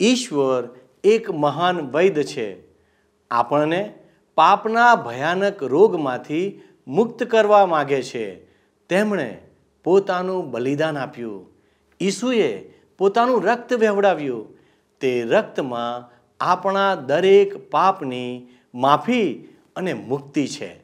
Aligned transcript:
ઈશ્વર 0.00 0.68
એક 1.04 1.30
મહાન 1.30 1.80
વૈદ્ય 1.80 2.22
છે. 2.22 2.56
આપણને 3.30 3.94
પાપના 4.34 4.94
ભયાનક 4.94 5.62
રોગમાંથી 5.62 6.60
મુક્ત 6.86 7.22
કરવા 7.22 7.66
માગે 7.66 8.02
છે. 8.02 8.34
તેમણે 8.88 9.38
પોતાનું 9.84 10.50
બલિદાન 10.50 10.98
આપ્યું. 10.98 11.52
ઈસુએ 12.00 12.58
પોતાનું 12.98 13.44
રક્ત 13.44 13.72
વહેવડાવ્યું 13.72 14.56
તે 15.00 15.22
રક્તમાં 15.22 16.14
આપણા 16.40 16.94
દરેક 16.94 17.70
પાપની 17.70 18.48
માફી 18.74 19.48
અને 19.76 19.94
મુક્તિ 19.94 20.46
છે. 20.46 20.83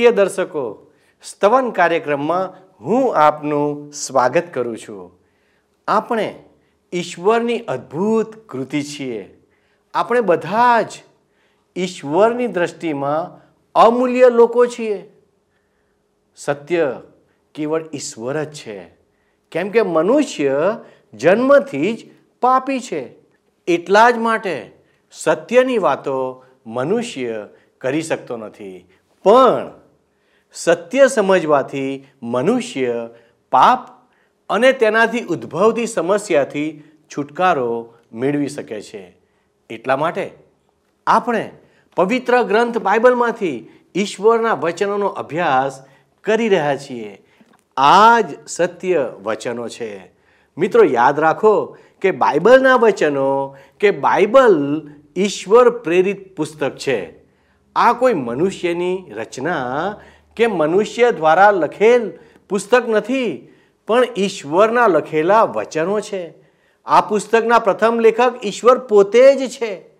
પ્રિય 0.00 0.10
દર્શકો, 0.10 0.90
સ્તવન 1.22 1.70
કાર્યક્રમમાં 1.70 2.54
હું 2.80 3.16
આપનું 3.16 3.92
સ્વાગત 3.92 4.54
કરું 4.54 4.78
છું. 4.78 5.20
આપણે 5.88 6.44
ઈશ્વરની 6.92 7.58
અદ્ભુત 7.58 8.48
કૃતિ 8.48 8.82
છીએ. 8.82 9.42
આપણે 9.94 10.20
બધા 10.20 10.82
જ 10.82 10.92
ઈશ્વરની 11.76 12.46
દ્રષ્ટિમાં 12.46 13.40
અમૂલ્ય 13.74 14.28
લોકો 14.30 14.66
છીએ. 14.66 15.22
સત્ય 16.36 16.96
કેવળ 17.54 17.84
ઈશ્વર 17.94 18.44
જ 18.44 18.52
છે. 18.52 18.94
કેમ 19.50 19.68
કે 19.68 19.82
મનુષ્ય 19.82 20.76
જન્મથી 21.14 21.92
જ 21.92 22.10
પાપી 22.40 22.80
છે. 22.80 23.14
એટલા 23.68 24.10
જ 24.10 24.16
માટે 24.16 24.72
સત્યની 25.12 25.78
વાતો 25.78 26.44
મનુષ્ય 26.66 27.48
કરી 27.78 28.02
શકતો 28.02 28.36
નથી. 28.36 28.88
પણ 29.24 29.79
સત્ય 30.52 31.06
સમજવાથી 31.06 32.06
મનુષ્ય 32.22 33.10
પાપ 33.52 34.10
અને 34.50 34.72
તેનાથી 34.72 35.24
ઉદ્ભવતી 35.24 35.86
સમસ્યાથી 35.86 36.82
છુટકારો 37.16 37.94
મેળવી 38.12 38.48
શકે 38.48 38.80
છે. 38.80 39.16
એટલા 39.70 39.96
માટે 39.96 40.30
આપણે 41.06 41.52
પવિત્ર 41.96 42.42
ગ્રંથ 42.42 42.78
બાઇબલમાંથી 42.78 43.68
ઈશ્વરના 43.94 44.54
વચનોનો 44.54 45.06
અભ્યાસ 45.06 45.84
કરી 46.24 46.48
રહ્યા 46.48 46.76
છીએ. 46.76 47.24
આ 47.76 48.20
જ 48.20 48.24
સત્ય 48.46 49.12
વચનો 49.22 49.68
છે. 49.68 50.12
મિત્રો, 50.58 50.84
યાદ 50.84 51.20
રાખો 51.20 51.76
કે 52.00 52.10
બાઇબલના 52.10 52.76
વચનો 52.76 53.56
કે 53.80 53.90
બાઇબલ 53.90 54.82
ઈશ્વર 55.16 55.70
પ્રેરિત 55.70 56.36
પુસ્તક 56.36 56.76
છે. 56.76 57.24
આ 57.76 57.92
કોઈ 57.92 58.14
મનુષ્યની 58.14 59.06
રચના 59.10 59.96
કે 60.36 60.46
મનુષ્ય 60.46 61.10
દ્વારા 61.10 61.50
લખેલ 61.50 62.12
પુસ્તક 62.48 62.88
નથી, 62.88 63.48
પણ 63.86 64.04
ઈશ્વરના 64.18 64.86
લખેલા 64.86 65.42
વચનો 65.42 66.00
છે. 66.00 66.34
આ 66.86 67.00
પુસ્તકના 67.00 67.58
પ્રથમ 67.58 67.98
લેખક 68.00 68.34
ઈશ્વર 68.44 68.78
પોતે 68.78 69.34
જ 69.34 69.50
છે. 69.50 69.90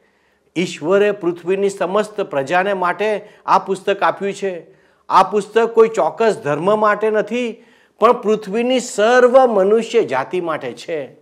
ઈશ્વરે 0.56 1.12
પૃથ્વીની 1.12 1.70
સમસ્ત 1.70 2.20
પ્રજાને 2.20 2.72
માટે 2.72 3.28
આ 3.46 3.58
પુસ્તક 3.58 4.02
આપ્યું 4.02 4.32
છે. 4.32 4.66
આ 5.08 5.22
પુસ્તક 5.22 5.66
કોઈ 5.66 5.88
ચોક્કસ 5.88 6.36
ધર્મ 6.44 6.78
માટે 6.78 7.10
નથી, 7.10 7.64
પણ 8.00 8.12
પૃથ્વીની 8.12 8.80
સર્વ 8.80 9.46
મનુષ્ય 9.46 10.04
જાતિ 10.04 10.40
માટે 10.40 10.72
છે. 10.72 11.16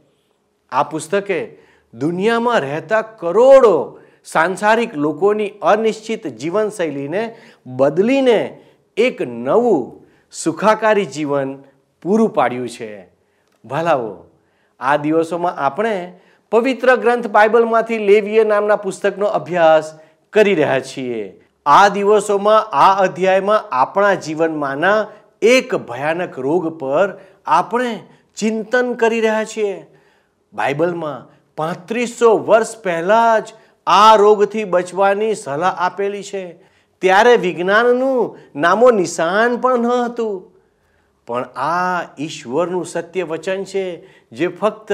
આ 0.73 0.83
પુસ્તકે 0.83 1.59
દુનિયામાં 1.95 2.61
રહેતા 2.61 3.03
કરોડો 3.03 3.99
સાંસારિક 4.25 4.97
લોકોની 4.97 5.49
અનિશ્ચિત 5.63 6.27
જીવનશૈલીને 6.27 7.37
બદલીને 7.67 8.65
એક 8.99 9.23
નવું 9.23 10.07
સુખાકારી 10.33 11.07
જીવન 11.07 11.63
પૂરું 12.03 12.31
પાડ્યું 12.31 12.69
છે. 12.69 13.09
ભલાવો 13.65 14.27
આ 14.81 14.97
દિવસોમાં 14.97 15.55
આપણે 15.55 16.21
પવિત્ર 16.51 16.97
ગ્રંથ 16.97 17.27
બાઇબલમાંથી 17.27 17.99
લેવીએ 17.99 18.45
નામના 18.45 18.77
પુસ્તકનો 18.77 19.27
અભ્યાસ 19.27 19.99
કરી 20.33 20.55
રહ્યા 20.55 20.81
છીએ. 20.81 21.41
આ 21.67 21.89
દિવસોમાં, 21.89 22.67
આ 22.73 22.95
અધ્યાયમાં 22.95 23.69
આપણા 23.73 24.15
જીવનમાંના 24.15 25.07
એક 25.43 25.75
ભયાનક 25.75 26.39
રોગ 26.39 26.79
પર 26.79 27.21
આપણે 27.47 28.01
ચિંતન 28.37 28.95
કરી 28.95 29.21
રહ્યા 29.21 29.45
છીએ. 29.45 29.87
બાઇબલમાં 30.53 31.29
પાંત્રીસો 31.57 32.39
વર્ષ 32.39 32.83
પહેલાં 32.83 33.45
જ 33.45 33.55
આ 33.87 34.17
રોગથી 34.17 34.65
બચવાની 34.65 35.35
સલાહ 35.35 35.75
આપેલી 35.79 36.23
છે. 36.23 36.68
ત્યારે 37.01 37.37
વિજ્ઞાનનું 37.37 38.39
નામો 38.61 38.91
નિશાન 38.91 39.57
પણ 39.57 39.79
ન 39.79 39.87
હતું. 39.87 40.53
પણ 41.27 41.43
આ 41.43 42.03
ઈશ્વરનું 42.21 42.87
સત્ય 42.87 43.23
વચન 43.23 43.65
છે, 43.65 44.07
જે 44.31 44.49
ફક્ત 44.49 44.93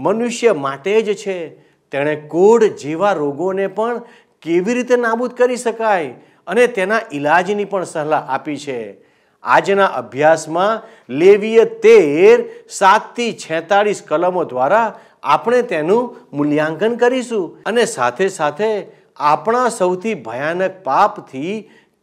મનુષ્ય 0.00 0.52
માટે 0.52 1.02
જ 1.02 1.16
છે. 1.16 1.48
તેણે 1.90 2.16
કોડ 2.16 2.64
જેવા 2.64 3.12
રોગોને 3.12 3.66
પણ 3.66 4.02
કેવી 4.42 4.74
રીતે 4.74 4.96
નાબૂદ 4.96 5.30
કરી 5.30 5.56
શકાય 5.56 6.06
અને 6.46 6.66
તેના 6.66 7.00
ઈલાજની 7.12 7.64
પણ 7.64 7.84
સલાહ 7.84 8.34
આપી 8.34 8.56
છે. 8.56 9.06
આજના 9.42 9.86
અભ્યાસમાં 9.86 10.82
લેવીય 11.12 11.64
તેર, 11.64 12.44
સાતથી 12.68 13.32
છેતાળીસ 13.32 14.02
કલમો 14.08 14.44
દ્વારા 14.44 15.00
આપણે 15.22 15.62
તેનું 15.62 16.16
મૂલ્યાંકન 16.32 16.96
કરીશું 16.96 17.58
અને 17.66 17.84
સાથે 17.84 18.28
સાથે 18.28 18.86
આપણા 19.20 19.68
સૌથી 19.68 20.14
ભયાનક 20.14 20.74
પાપથી 20.84 21.52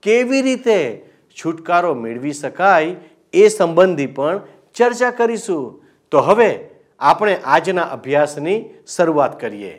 કેવી 0.03 0.41
રીતે 0.41 0.77
છુટકારો 1.37 1.93
મેળવી 1.95 2.33
શકાય 2.33 2.95
એ 3.33 3.49
સંબંધી 3.49 4.05
પણ 4.05 4.39
ચર્ચા 4.75 5.11
કરીશું. 5.11 5.83
તો 6.11 6.21
હવે 6.21 6.49
આપણે 6.99 7.35
આજના 7.45 7.91
અભ્યાસની 7.97 8.57
શરૂઆત 8.95 9.39
કરીએ. 9.39 9.73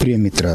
પ્રિય 0.00 0.16
મિત્ર, 0.16 0.46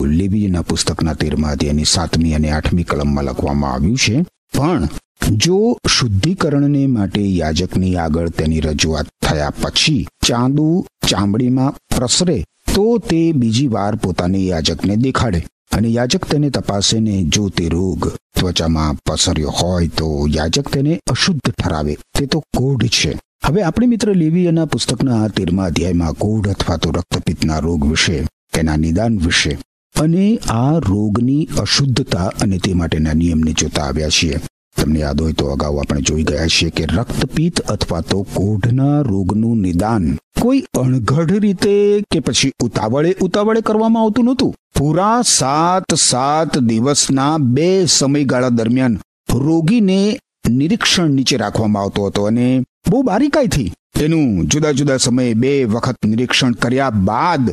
લેવીના 0.00 0.62
પુસ્તકના 0.62 1.14
તેરમા 1.14 1.50
અધ્યાયની 1.50 1.84
સાતમી 1.84 2.34
અને 2.34 2.50
આઠમી 2.50 2.82
કલમમાં 2.82 3.24
લખવામાં 3.24 3.72
આવ્યું 3.72 3.96
છે, 3.96 4.24
પણ 4.58 4.88
જો 5.36 5.58
શુદ્ધિકરણને 5.88 6.86
માટે 6.86 7.22
યાજકની 7.22 7.96
આગળ 7.96 8.28
તેની 8.38 8.60
રજૂઆત 8.60 9.08
થયા 9.26 9.50
પછી 9.62 10.06
ચાંદુ 10.26 10.66
ચામડીમાં 11.08 11.76
પ્રસરે 11.96 12.38
તો 12.74 12.98
તે 12.98 13.32
બીજી 13.32 13.66
વાર 13.66 13.96
પોતાને 13.96 14.38
યાજકને 14.38 14.96
દેખાડે 14.96 15.46
અને 15.72 15.88
યાજક 15.88 16.24
તેને 16.24 16.50
તપાસે 16.50 17.00
ને 17.00 17.22
જો 17.22 17.48
તે 17.48 17.68
રોગ 17.68 18.08
ત્વચામાં 18.40 18.94
પસર્યો 18.94 19.50
હોય 19.50 19.88
તો 19.88 20.26
યાજક 20.28 20.68
તેને 20.68 21.00
અશુદ્ધ 21.10 21.50
ઠરાવે. 21.50 21.96
તે 22.18 22.26
તો 22.26 22.40
કોઢ 22.56 22.86
છે. 22.86 23.18
હવે 23.44 23.62
આપણે 23.62 23.86
મિત્ર 23.86 24.14
લેવીયના 24.14 24.64
પુસ્તકના 24.64 25.22
આ 25.22 25.28
તેરમા 25.28 25.64
અધ્યાયમાં 25.64 26.12
કોઢ 26.12 26.48
અથવા 26.48 26.76
તો 26.76 26.90
રક્તપિત્તના 26.90 27.58
રોગ 27.58 27.90
વિશે, 27.90 28.26
તેના 28.54 28.76
નિદાન 28.76 29.18
વિશે. 29.18 29.58
અને 30.00 30.38
આ 30.48 30.78
રોગની 30.78 31.48
અશુદ્ધતા 31.58 32.26
અને 32.26 32.58
તે 32.58 32.74
માટેના 32.74 33.12
નિયમને 33.12 33.52
જોતા 33.52 33.82
આવ્યા 33.82 34.08
છીએ. 34.08 34.36
તમને 34.80 35.00
યાદ 35.00 35.20
હોય 35.20 35.34
તો 35.34 35.52
અગાઉ 35.52 35.78
આપણે 35.78 36.02
જોઈ 36.02 36.24
ગયા 36.24 36.48
છીએ 36.56 36.70
કે 36.70 36.86
રક્તપિત્ત 36.86 37.62
અથવા 37.70 38.02
તો 38.10 38.22
કોઢના 38.34 38.96
રોગનું 39.02 39.60
નિદાન 39.66 40.08
કોઈ 40.40 40.62
અણઘડ 40.78 41.36
રીતે 41.38 41.76
કે 42.10 42.20
પછી 42.20 42.52
ઉતાવળે 42.64 43.12
ઉતાવળે 43.20 43.62
કરવામાં 43.62 44.02
આવતું 44.02 44.24
નહોતું. 44.24 44.52
પૂરા 44.78 45.22
સાત 45.30 45.94
સાત 46.02 46.58
દિવસના 46.62 47.38
બે 47.38 47.68
સમયગાળા 47.88 48.50
દરમિયાન 48.50 48.98
રોગીને 49.38 49.98
નિરીક્ષણ 50.50 51.12
નીચે 51.12 51.36
રાખવામાં 51.36 51.82
આવતો 51.82 52.06
હતો 52.06 52.26
અને 52.26 52.46
બહુ 52.90 53.02
બારીકાઈથી 53.02 53.72
તેનું 53.98 54.28
જુદા 54.46 54.72
જુદા 54.72 54.98
સમયે 54.98 55.34
બે 55.34 55.50
વખત 55.64 56.06
નિરીક્ષણ 56.06 56.54
કર્યા 56.62 56.90
બાદ 57.08 57.50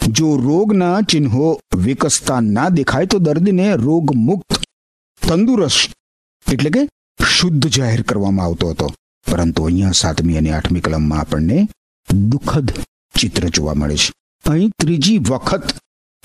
જો 0.00 0.30
રોગના 0.38 0.96
ચિહ્નો 1.02 1.50
વિકસતા 1.84 2.40
ના 2.48 2.70
દેખાય 2.70 3.06
તો 3.06 3.18
દર્દીને 3.18 3.68
રોગ 3.76 4.14
મુક્ત 4.22 4.58
તંદુરસ્ત 5.22 5.95
એટલે 6.52 6.70
કે 6.70 6.88
શુદ્ધ 7.28 7.66
જાહેર 7.68 8.02
કરવામાં 8.02 8.46
આવતો 8.46 8.68
હતો. 8.68 8.94
પરંતુ 9.32 9.64
અહીંયા 9.64 9.90
સાતમી 9.90 10.36
અને 10.36 10.50
આઠમી 10.50 10.80
કલમમાં 10.80 11.20
આપણને 11.20 11.68
દુઃખદ 12.12 12.70
ચિત્ર 13.18 13.48
જોવા 13.48 13.74
મળે 13.74 13.96
છે. 13.96 14.12
અહીં 14.50 14.70
ત્રીજી 14.70 15.18
વખત 15.18 15.74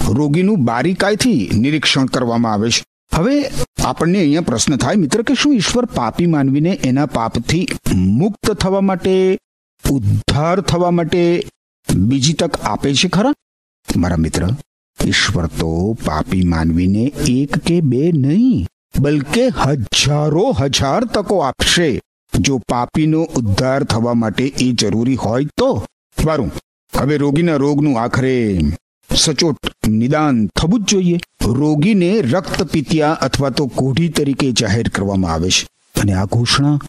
રોગીનું 0.09 0.65
બારીકાઈથી 0.65 1.49
નિરીક્ષણ 1.53 2.05
કરવામાં 2.05 2.53
આવે 2.53 2.69
છે. 2.69 2.83
હવે 3.13 3.45
આપણને 3.83 4.19
અહીંયા 4.19 4.41
પ્રશ્ન 4.41 4.75
થાય, 4.75 4.95
મિત્ર, 4.95 5.21
કે 5.21 5.33
શું 5.33 5.53
ઈશ્વર 5.53 5.85
પાપી 5.85 6.25
માનવીને 6.25 6.69
એના 6.83 7.05
પાપથી 7.05 7.67
મુક્ત 7.95 8.51
થવા 8.51 8.81
માટે, 8.81 9.37
ઉદ્ધાર 9.89 10.61
થવા 10.61 10.91
માટે 10.91 11.47
બીજી 11.95 12.33
તક 12.33 12.61
આપે 12.61 12.93
છે 12.93 13.07
ખરા? 13.07 13.33
મારા 13.95 14.15
મિત્ર, 14.15 14.49
ઈશ્વર 15.05 15.47
તો 15.47 15.97
પાપી 16.05 16.43
માનવીને 16.43 17.03
એક 17.27 17.57
કે 17.57 17.81
બે 17.81 18.11
નહીં 18.11 18.67
બલકે 18.99 19.47
હજારો 19.47 20.51
હજાર 20.51 21.05
તકો 21.05 21.39
આપશે. 21.39 22.01
જો 22.39 22.57
પાપીનો 22.57 23.21
ઉદ્ધાર 23.21 23.83
થવા 23.83 24.13
માટે 24.13 24.43
એ 24.43 24.71
જરૂરી 24.71 25.15
હોય 25.15 25.45
તો 25.57 25.85
વારું. 26.25 26.51
હવે 26.99 27.17
રોગીના 27.17 27.55
રોગનું 27.55 28.01
આખરે 28.01 28.59
સચોટ 29.15 29.87
નિદાન 29.87 30.47
થવું 30.47 30.83
જ 30.83 30.87
જોઈએ. 30.87 31.19
રોગીને 31.45 32.21
રક્તપિતિયા 32.21 33.11
અથવા 33.11 33.49
તો 33.49 33.67
કોઢી 33.67 34.09
તરીકે 34.09 34.51
જાહેર 34.51 34.89
કરવામાં 34.89 35.33
આવે 35.33 35.49
છે. 35.49 35.67
અને 36.01 36.13
આ 36.13 36.25
ઘોષણા 36.25 36.79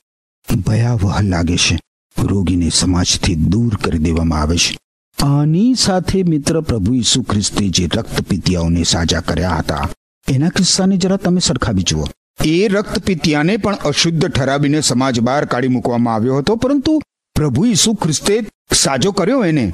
ભયાવહ 0.67 1.23
લાગે 1.23 1.57
છે. 1.57 1.81
રોગીને 2.19 2.69
સમાજથી 2.69 3.35
દૂર 3.35 3.77
કરી 3.77 3.99
દેવામાં 3.99 4.41
આવે 4.41 4.57
છે. 4.57 4.79
આની 5.23 5.75
સાથે 5.75 6.23
મિત્ર 6.23 6.61
પ્રભુ 6.61 6.95
ઈસુ 6.95 7.23
ખ્રિસ્તે 7.23 7.69
જે 7.69 7.89
રક્તપિતિયાઓને 7.95 8.83
સાજા 8.83 9.21
કર્યા 9.21 9.51
હતા 9.51 9.91
એના 10.27 10.49
કિસ્સાને 10.49 10.97
જરા 10.97 11.17
તમે 11.17 11.41
સરખાવી 11.41 11.83
જુઓ. 11.83 12.07
એ 12.45 12.69
રક્તપિતિયાને 12.69 13.57
પણ 13.57 13.75
અશુદ્ધ 13.85 14.27
ઠરાવીને 14.29 14.81
સમાજ 14.81 15.21
બહાર 15.21 15.45
કાઢી 15.45 15.69
મૂકવામાં 15.69 16.15
આવ્યો 16.15 16.39
હતો, 16.39 16.57
પરંતુ 16.57 17.01
પ્રભુ 17.37 17.65
ઈસુ 17.67 17.95
ખ્રિસ્તે 17.95 18.35
સાજો 18.73 19.13
કર્યો 19.13 19.45
એને 19.45 19.65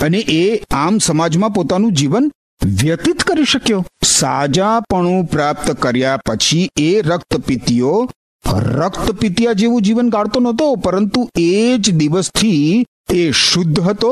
અને 0.00 0.18
એ 0.18 0.64
આમ 0.70 0.98
સમાજમાં 0.98 1.54
પોતાનું 1.54 1.92
જીવન 1.92 2.30
વ્યતીત 2.64 3.22
કરી 3.22 3.44
શક્યો. 3.44 3.84
સાજાપણું 4.04 5.26
પ્રાપ્ત 5.26 5.70
કર્યા 5.72 6.16
પછી 6.16 6.70
એ 6.78 7.02
રક્તપિતિયો 7.02 8.10
રક્તપિતિયા 8.54 9.52
જેવું 9.52 9.82
જીવન 9.82 10.10
ગાળતો 10.10 10.40
નહોતો, 10.40 10.74
પરંતુ 10.76 11.28
એ 11.38 11.78
જ 11.78 11.90
દિવસથી 11.90 12.84
એ 13.12 13.30
શુદ્ધ 13.32 13.80
હતો 13.80 14.10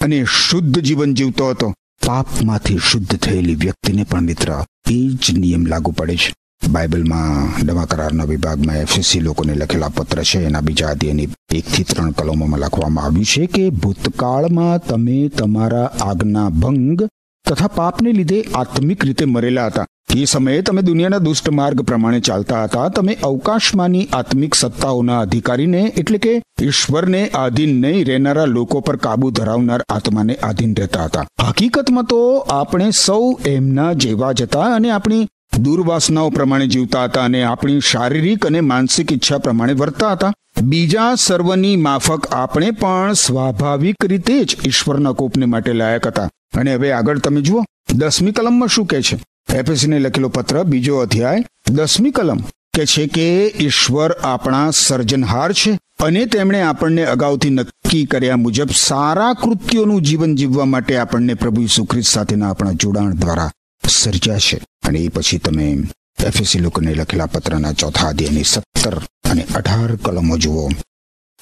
અને 0.00 0.24
શુદ્ધ 0.24 0.78
જીવન 0.78 1.14
જીવતો 1.14 1.50
હતો. 1.50 1.74
પાપમાંથી 2.06 2.78
શુદ્ધ 2.78 3.16
થયેલી 3.16 3.54
વ્યક્તિને 3.54 4.04
પણ 4.04 4.20
મિત્ર 4.22 4.52
એ 4.90 5.08
જ 5.08 5.38
નિયમ 5.38 5.66
લાગુ 5.66 5.90
પડે 5.90 6.16
છે. 6.16 6.34
બાઇબલમાં 6.68 7.64
નવા 7.66 7.84
કરારના 7.84 8.24
વિભાગમાં 8.24 8.76
એફસીસી 8.76 9.20
લોકોને 9.20 9.54
લખેલા 9.54 9.88
પત્ર 9.88 10.22
છે. 10.22 10.38
એના 10.38 10.60
બીજા 10.60 10.88
અધ્યયની 10.88 11.28
એકથી 11.54 11.84
ત્રણ 11.84 12.10
કલમોમાં 12.10 12.60
લખવામાં 12.60 13.04
આવ્યું 13.04 13.24
છે 13.24 13.46
કે, 13.46 13.70
ભૂતકાળમાં 13.70 14.78
તમે 14.78 15.28
તમારા 15.28 15.84
આજ્ઞા 16.00 16.48
ભંગ 16.48 17.08
તથા 17.50 17.66
પાપને 17.66 18.12
લીધે 18.12 18.42
આત્મિક 18.54 19.04
રીતે 19.04 19.24
મરેલા 19.24 19.66
હતા. 19.66 19.86
એ 20.14 20.24
સમયે 20.24 20.62
તમે 20.62 20.82
દુનિયાના 20.82 21.18
દુષ્ટ 21.18 21.48
માર્ગ 21.48 21.80
પ્રમાણે 21.80 22.20
ચાલતા 22.20 22.64
હતા. 22.64 22.88
તમે 22.88 23.18
અવકાશમાંની 23.22 24.08
આત્મિક 24.12 24.54
સત્તાઓના 24.54 25.20
અધિકારીને, 25.20 25.92
એટલે 25.96 26.18
કે 26.18 26.42
ઈશ્વરને 26.62 27.28
આધીન 27.28 27.80
નહીં 27.80 28.06
રહેનારા 28.06 28.44
લોકો 28.44 28.80
પર 28.80 28.96
કાબુ 28.96 29.30
ધરાવનાર 29.30 29.84
આત્માને 29.88 30.34
આધીન 30.34 30.74
રહેતા 30.74 31.04
હતા. 31.04 31.26
હકીકતમાં 31.48 32.04
તો 32.04 32.36
આપણે 32.36 32.90
સૌ 32.90 33.32
એમના 33.46 33.92
જેવા 33.92 34.32
જ 34.32 34.42
હતા 34.42 34.60
અને 34.60 34.90
આપણી 34.90 35.28
દુર્વાસનાઓ 35.58 36.30
પ્રમાણે 36.30 36.66
જીવતા 36.66 37.04
હતા 37.04 37.22
અને 37.22 37.42
આપણી 37.42 37.80
શારીરિક 37.80 38.46
અને 38.46 38.60
માનસિક 38.60 39.12
ઈચ્છા 39.12 39.38
પ્રમાણે 39.38 39.72
વર્તતા 39.72 40.12
હતા. 40.12 40.32
બીજા 40.62 41.14
સર્વની 41.14 41.76
માફક 41.76 42.26
આપણે 42.26 42.70
પણ 42.70 43.12
સ્વાભાવિક 43.12 44.04
રીતે 44.04 44.44
જ 44.44 44.56
ઈશ્વરના 44.66 45.12
કોપને 45.12 45.46
માટે 45.46 45.72
લાયક 45.72 46.06
હતા. 46.06 46.28
અને 46.56 46.74
હવે 46.74 46.92
આગળ 46.92 47.18
તમે 47.18 47.40
જુઓ. 47.40 47.64
દસમી 47.94 48.32
કલમમાં 48.32 48.68
શું 48.68 48.86
કહે 48.86 49.02
છે? 49.02 49.24
એફએસસીને 49.54 49.98
લખેલો 49.98 50.28
પત્ર, 50.28 50.62
બીજો 50.62 50.98
અધ્યાય, 50.98 51.44
દસમી 51.70 52.10
કલમ, 52.10 52.38
કે 52.74 52.86
છે 52.86 53.06
કે 53.06 53.54
ઈશ્વર 53.58 54.12
આપણા 54.12 54.70
સર્જનહાર 54.70 55.52
છે 55.52 55.78
અને 56.04 56.26
તેમણે 56.26 56.62
આપણને 56.62 57.04
અગાઉથી 57.04 57.50
નક્કી 57.50 58.04
કર્યા 58.04 58.36
મુજબ 58.36 58.70
સારા 58.70 59.32
કૃત્યોનું 59.32 60.02
જીવન 60.02 60.36
જીવવા 60.36 60.64
માટે 60.64 60.96
આપણને 60.96 61.34
પ્રભુ 61.34 61.62
ઈસુ 61.62 61.88
સાથેના 62.02 62.50
આપણા 62.50 62.72
જોડાણ 62.72 63.14
દ્વારા 63.14 63.50
સર્જ્યા 63.88 64.38
છે. 64.38 64.60
અને 64.88 64.98
એ 64.98 65.08
પછી 65.08 65.38
તમે 65.38 65.82
એફએસી 66.26 66.58
લોકોને 66.58 66.94
લખેલા 66.94 67.26
પત્રના 67.26 67.72
ચોથા 67.72 68.08
અધ્યાયની 68.08 68.44
સત્તર 68.44 68.98
અને 69.30 69.46
અઢાર 69.54 69.96
કલમો 69.96 70.36
જુઓ. 70.36 70.68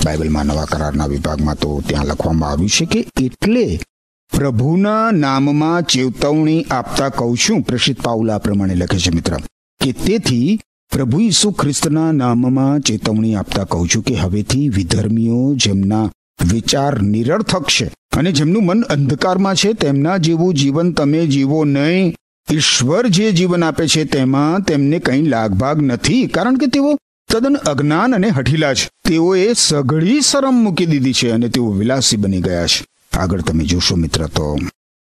બાઇબલમાં 0.05 0.47
નવા 0.47 0.65
કરારના 0.65 1.07
વિભાગમાં 1.07 1.55
તો 1.55 1.83
ત્યાં 1.87 2.07
લખવામાં 2.07 2.51
આવ્યું 2.51 2.71
છે 2.71 2.85
કે 2.85 3.07
એટલે 3.25 3.81
પ્રભુના 4.37 5.11
નામમાં 5.11 5.83
ચેતવણી 5.83 6.67
આપતા 6.71 7.09
કહું 7.09 7.37
છું. 7.37 7.63
પ્રસિદ્ધ 7.63 8.01
પાઉલા 8.01 8.39
પ્રમાણે 8.39 8.75
લખે 8.75 8.99
છે 8.99 9.11
મિત્ર. 9.15 9.37
કે 9.85 9.93
તેથી 9.93 10.61
પ્રભુ 10.93 11.21
ઈસુ 11.21 11.51
ખ્રિસ્તના 11.51 12.13
નામમાં 12.13 12.81
ચેતવણી 12.81 13.35
આપતા 13.35 13.65
કહું 13.65 13.89
છું 13.89 14.03
કે 14.03 14.15
હવેથી 14.15 14.69
વિધર્મીઓ 14.69 15.55
જેમના 15.55 16.11
વિચાર 16.53 17.03
નિરર્થક 17.03 17.65
છે 17.65 17.91
અને 18.17 18.33
જેમનું 18.33 18.67
મન 18.67 18.83
અંધકારમાં 18.83 19.55
છે, 19.55 19.73
તેમના 19.73 20.17
જેવું 20.17 20.55
જીવન 20.55 20.93
તમે 20.93 21.27
જીવો 21.27 21.65
નહીં. 21.65 22.15
ઈશ્વર 22.53 23.07
જે 23.07 23.33
જીવન 23.33 23.65
આપે 23.65 23.87
છે, 23.87 24.05
તેમાં 24.05 24.61
તેમને 24.61 24.99
કંઈ 24.99 25.23
લાગભાગ 25.23 25.83
નથી. 25.83 26.27
કારણ 26.27 26.57
કે 26.57 26.67
તેઓ 26.67 26.95
તદ્દન 27.33 27.55
અજ્ઞાન 27.55 28.15
અને 28.15 28.29
હઠીલા 28.29 28.75
છે. 28.75 28.91
તેઓએ 29.09 29.53
સઘળી 29.57 30.21
શરમ 30.21 30.55
મૂકી 30.55 30.87
દીધી 30.87 31.13
છે 31.13 31.31
અને 31.31 31.49
તેઓ 31.49 31.71
વિલાસી 31.71 32.17
બની 32.17 32.41
ગયા 32.41 32.67
છે. 32.67 32.88
આગળ 33.19 33.41
તમે 33.41 33.65
જોશો 33.65 33.97
મિત્ર, 33.97 34.27
તો 34.27 34.59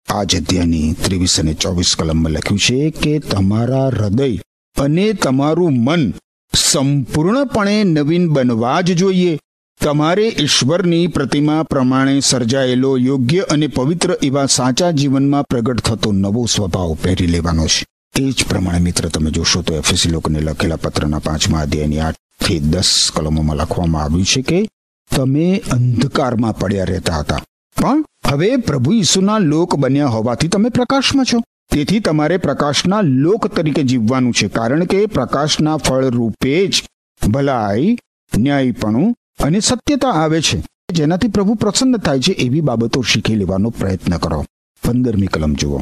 આ 0.08 0.25
જ 0.25 0.37
અધ્યાયની 0.37 0.93
ત્રેવીસ 0.93 1.40
અને 1.40 1.55
ચોવીસ 1.55 1.96
કલમમાં 1.99 2.32
લખ્યું 2.32 2.58
છે 2.58 2.90
કે 2.90 3.19
તમારા 3.19 3.88
હૃદય 3.88 4.38
અને 4.76 5.12
તમારું 5.12 5.84
મન 5.84 6.12
સંપૂર્ણપણે 6.55 7.84
નવીન 7.84 8.28
બનવા 8.28 8.81
જ 8.81 8.94
જોઈએ. 8.94 9.38
તમારે 9.81 10.29
ઈશ્વરની 10.29 11.06
પ્રતિમા 11.06 11.62
પ્રમાણે 11.62 12.20
સર્જાયેલો 12.20 12.96
યોગ્ય 12.96 13.41
અને 13.41 13.67
પવિત્ર 13.67 14.17
એવા 14.22 14.46
સાચા 14.46 14.91
જીવનમાં 14.91 15.44
પ્રગટ 15.44 15.81
થતો 15.81 16.12
નવો 16.12 16.46
સ્વભાવ 16.46 16.96
પહેરી 17.03 17.27
લેવાનો 17.27 17.67
છે. 17.67 17.84
એ 18.17 18.31
જ 18.31 18.46
પ્રમાણે 18.48 18.79
મિત્ર, 18.79 19.08
તમે 19.08 19.31
જોશો 19.31 19.62
તો 19.62 19.74
એફએસી 19.74 20.10
લોકોને 20.10 20.41
લખેલા 20.41 20.77
પત્રના 20.77 21.19
પાંચમા 21.19 21.60
અધ્યાયની 21.60 21.98
આઠથી 21.98 22.58
દસ 22.58 23.10
કલમોમાં 23.15 23.56
લખવામાં 23.56 24.03
આવ્યું 24.03 24.24
છે 24.24 24.43
કે 24.43 24.69
તમે 25.17 25.62
અંધકારમાં 25.70 26.58
પડ્યા 26.58 26.84
રહેતા 26.84 27.15
હતા. 27.15 27.43
પણ 27.81 28.05
હવે 28.27 28.56
પ્રભુ 28.56 28.93
ઈસુના 28.93 29.39
લોક 29.39 29.75
બન્યા 29.75 30.06
હોવાથી 30.06 30.49
તમે 30.49 30.69
પ્રકાશમાં 30.69 31.25
છો. 31.25 31.43
તેથી 31.73 32.01
તમારે 32.01 32.37
પ્રકાશના 32.37 33.01
લોક 33.01 33.47
તરીકે 33.47 33.82
જીવવાનું 33.82 34.32
છે, 34.32 34.49
કારણ 34.49 34.85
કે 34.85 35.06
પ્રકાશના 35.06 35.77
ફળ 35.77 36.06
રૂપે 36.06 36.67
જ 36.67 36.85
ભલાઈ, 37.29 37.99
ન્યાયપણું 38.39 39.15
અને 39.44 39.61
સત્યતા 39.61 40.08
આવે 40.08 40.43
છે. 40.43 40.63
જેનાથી 40.93 41.29
પ્રભુ 41.29 41.55
પ્રસન્ન 41.55 41.97
થાય 41.97 42.20
છે 42.20 42.32
એવી 42.32 42.61
બાબતો 42.61 43.03
શીખી 43.03 43.35
લેવાનો 43.35 43.70
પ્રયત્ન 43.70 44.17
કરો. 44.17 44.44
પંદરમી 44.85 45.27
કલમ 45.27 45.55
જુઓ. 45.55 45.79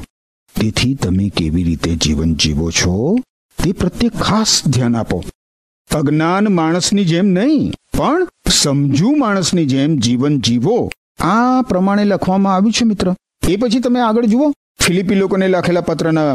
તેથી 0.60 0.94
તમે 0.94 1.28
કેવી 1.28 1.62
રીતે 1.62 1.96
જીવન 1.96 2.34
જીવો 2.34 2.70
છો 2.70 3.16
તે 3.64 3.72
પ્રત્યે 3.72 4.10
ખાસ 4.20 4.62
ધ્યાન 4.66 4.96
આપો. 4.96 5.24
અજ્ઞાન 5.94 6.54
માણસની 6.54 7.04
જેમ 7.04 7.26
નહીં, 7.26 7.72
પણ 7.98 8.28
સમજુ 8.50 9.10
માણસની 9.10 9.66
જેમ 9.66 9.96
જીવન 9.96 10.40
જીવો. 10.40 10.90
આ 11.20 11.62
પ્રમાણે 11.62 12.04
લખવામાં 12.04 12.54
આવ્યું 12.54 12.72
છે, 12.72 12.84
મિત્ર. 12.84 13.14
એ 13.48 13.56
પછી 13.56 13.80
તમે 13.80 14.00
આગળ 14.00 14.24
જુઓ. 14.24 14.52
ફિલિપી 14.82 15.14
લોકોને 15.14 15.48
લખેલા 15.48 15.80
પત્રના 15.80 16.34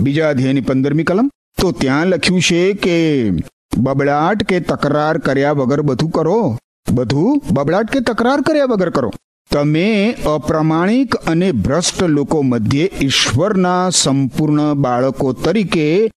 બીજા 0.00 0.28
અધ્યાયની 0.28 0.60
પંદરમી 0.60 1.04
કલમ. 1.04 1.30
તો 1.60 1.72
ત્યાં 1.72 2.06
લખ્યું 2.06 2.40
છે 2.40 2.72
કે, 2.72 3.30
બબડાટ 3.76 4.42
કે 4.42 4.60
તકરાર 4.60 5.18
કર્યા 5.18 5.52
વગર 5.52 5.80
બધું 5.80 6.10
કરો. 6.10 6.58
બધું 6.92 7.42
બબડાટ 7.52 7.90
કે 7.90 8.00
તકરાર 8.00 8.40
કર્યા 8.40 8.64
વગર 8.64 8.90
કરો. 8.90 9.10
તમે 9.50 10.12
અપ્રામાણિક 10.12 11.14
અને 11.14 11.52
ભ્રષ્ટ 11.52 12.02
લોકો 12.02 12.42
મધ્યે 12.42 12.90
ઈશ્વરના 13.00 13.90
સંપૂર્ણ 13.90 14.74
બાળકો 14.74 15.32
તરીકે 15.32 16.10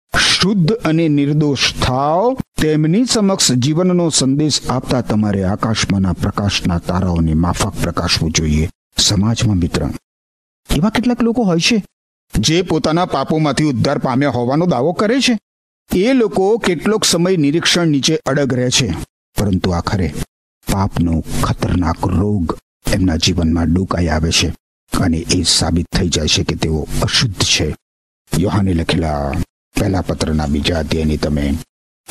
શુદ્ધ 0.44 0.72
અને 0.72 1.08
નિર્દોષ 1.08 1.74
થાવ 1.74 2.38
તેમની 2.62 3.06
સમક્ષ 3.06 3.52
જીવનનો 3.52 4.10
સંદેશ 4.10 4.58
આપતા 4.70 5.02
તમારે 5.02 5.44
આકાશમાંના 5.44 6.14
પ્રકાશના 6.14 6.80
તારાઓને 6.80 7.34
માફક 7.34 7.74
પ્રકાશવું 7.82 8.32
જોઈએ. 8.32 8.70
સમાજમાં 8.98 9.58
મિત્ર, 9.58 9.86
એવા 10.70 10.90
કેટલાક 10.90 11.22
લોકો 11.22 11.44
હોય 11.44 11.60
છે, 11.60 11.86
જે 12.34 12.62
પોતાના 12.62 13.06
પાપોમાંથી 13.06 13.64
ઉદ્ધાર 13.64 13.98
પામ્યા 13.98 14.30
હોવાનો 14.30 14.66
દાવો 14.66 14.92
કરે 14.94 15.22
છે. 15.22 15.40
એ 15.92 16.14
લોકો 16.14 16.58
કેટલોક 16.58 17.04
સમય 17.04 17.38
નિરીક્ષણ 17.38 17.88
નીચે 17.88 18.20
અડગ 18.26 18.54
રહે 18.54 18.70
છે, 18.70 18.90
પરંતુ 19.38 19.72
આખરે 19.72 20.14
પાપનો 20.72 21.24
ખતરનાક 21.44 22.08
રોગ 22.08 22.58
એમના 22.92 23.16
જીવનમાં 23.16 23.74
ડૂકાઈ 23.74 24.08
આવે 24.08 24.32
છે 24.32 24.56
અને 24.94 25.18
એ 25.18 25.44
સાબિત 25.44 25.88
થઈ 25.96 26.10
જાય 26.10 26.28
છે 26.28 26.44
કે 26.44 26.56
તેઓ 26.56 26.88
અશુદ્ધ 27.04 27.44
છે. 27.56 27.76
યોહાને 28.38 28.74
લખેલા 28.74 29.32
પહેલા 29.80 30.02
પત્રના 30.02 30.46
બીજા 30.46 30.80
અધ્યાયની 30.80 31.18
તમે 31.18 31.54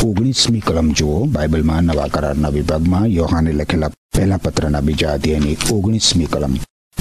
ઓગણીસમી 0.04 0.60
કલમ 0.60 0.92
જુઓ. 0.92 1.24
બાઇબલમાં 1.24 1.82
નવા 1.82 2.06
કરારના 2.06 2.48
વિભાગમાં 2.48 3.06
યોહાને 3.06 3.52
લખેલા 3.52 3.88
પહેલા 3.88 4.36
પત્રના 4.36 4.80
બીજા 4.80 5.12
અધ્યાયની 5.12 5.56
ઓગણીસમી 5.72 6.24
કલમ. 6.24 6.54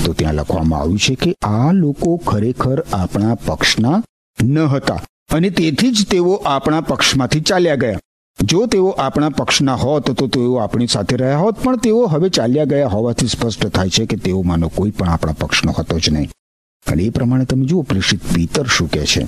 તો 0.06 0.14
ત્યાં 0.14 0.34
લખવામાં 0.34 0.80
આવ્યું 0.80 1.00
છે 1.00 1.16
કે 1.16 1.36
આ 1.42 1.72
લોકો 1.72 2.18
ખરેખર 2.18 2.84
આપણા 2.94 3.36
પક્ષના 3.36 4.04
ન 4.44 4.60
હતા 4.60 5.00
અને 5.34 5.50
તેથી 5.50 5.92
જ 5.92 6.08
તેઓ 6.08 6.34
આપણા 6.34 6.82
પક્ષમાંથી 6.82 7.42
ચાલ્યા 7.42 7.76
ગયા. 7.76 8.00
જો 8.44 8.66
તેઓ 8.66 8.90
આપણા 8.90 9.30
પક્ષના 9.30 9.76
હોત 9.76 10.12
તો 10.12 10.28
તેઓ 10.28 10.56
આપણી 10.56 10.88
સાથે 10.88 11.16
રહ્યા 11.16 11.38
હોત, 11.38 11.60
પણ 11.60 11.78
તેઓ 11.78 12.06
હવે 12.06 12.30
ચાલ્યા 12.30 12.66
ગયા 12.66 12.88
હોવાથી 12.88 13.28
સ્પષ્ટ 13.28 13.68
થાય 13.68 13.90
છે 13.90 14.06
કે 14.06 14.18
તેઓમાંનો 14.18 14.68
કોઈ 14.68 14.92
પણ 14.92 15.10
આપણા 15.10 15.34
પક્ષનો 15.34 15.72
હતો 15.72 16.00
જ 16.00 16.10
નહીં. 16.10 16.30
અને 16.88 17.04
એ 17.04 17.10
પ્રમાણે 17.10 17.46
તમે 17.46 17.66
જુઓ, 17.66 17.82
પ્રેષિત 17.82 18.34
પિતર 18.34 18.66
શું 18.68 18.92
કહે 18.92 19.06
છે? 19.06 19.28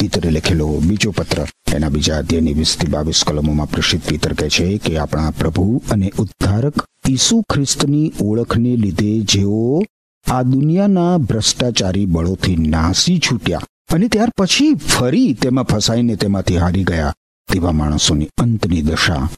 પિતરે 0.00 0.30
લખેલો 0.30 0.68
બીજો 0.86 1.10
પત્ર. 1.10 1.46
એના 1.74 1.88
બીજા 1.88 2.18
અધ્યયની 2.18 2.54
વીસથી 2.54 2.86
બાવીસ 2.86 3.24
કલમોમાં 3.26 3.70
પ્રસિદ્ધ 3.70 4.08
પિતર 4.08 4.32
કહે 4.32 4.48
છે 4.48 4.78
કે 4.78 4.98
આપણા 4.98 5.30
પ્રભુ 5.30 5.82
અને 5.90 6.12
ઉદ્ધારક 6.18 6.84
ઈસુ 7.08 7.42
ખ્રિસ્તની 7.42 8.12
ઓળખને 8.22 8.76
લીધે 8.76 9.20
જેઓ 9.20 9.82
આ 10.30 10.42
દુનિયાના 10.42 11.18
ભ્રષ્ટાચારી 11.18 12.06
બળોથી 12.06 12.56
નાસી 12.56 13.18
છૂટ્યા 13.18 13.60
અને 13.94 14.08
ત્યાર 14.08 14.32
પછી 14.38 14.74
ફરી 14.74 15.32
તેમાં 15.32 15.64
ફસાઈને 15.64 16.16
તેમાંથી 16.16 16.56
હારી 16.56 16.84
ગયા 16.84 17.14
તેવા 17.52 17.72
માણસોની 17.72 18.28
અંતની 18.38 18.82
દશા. 18.82 19.28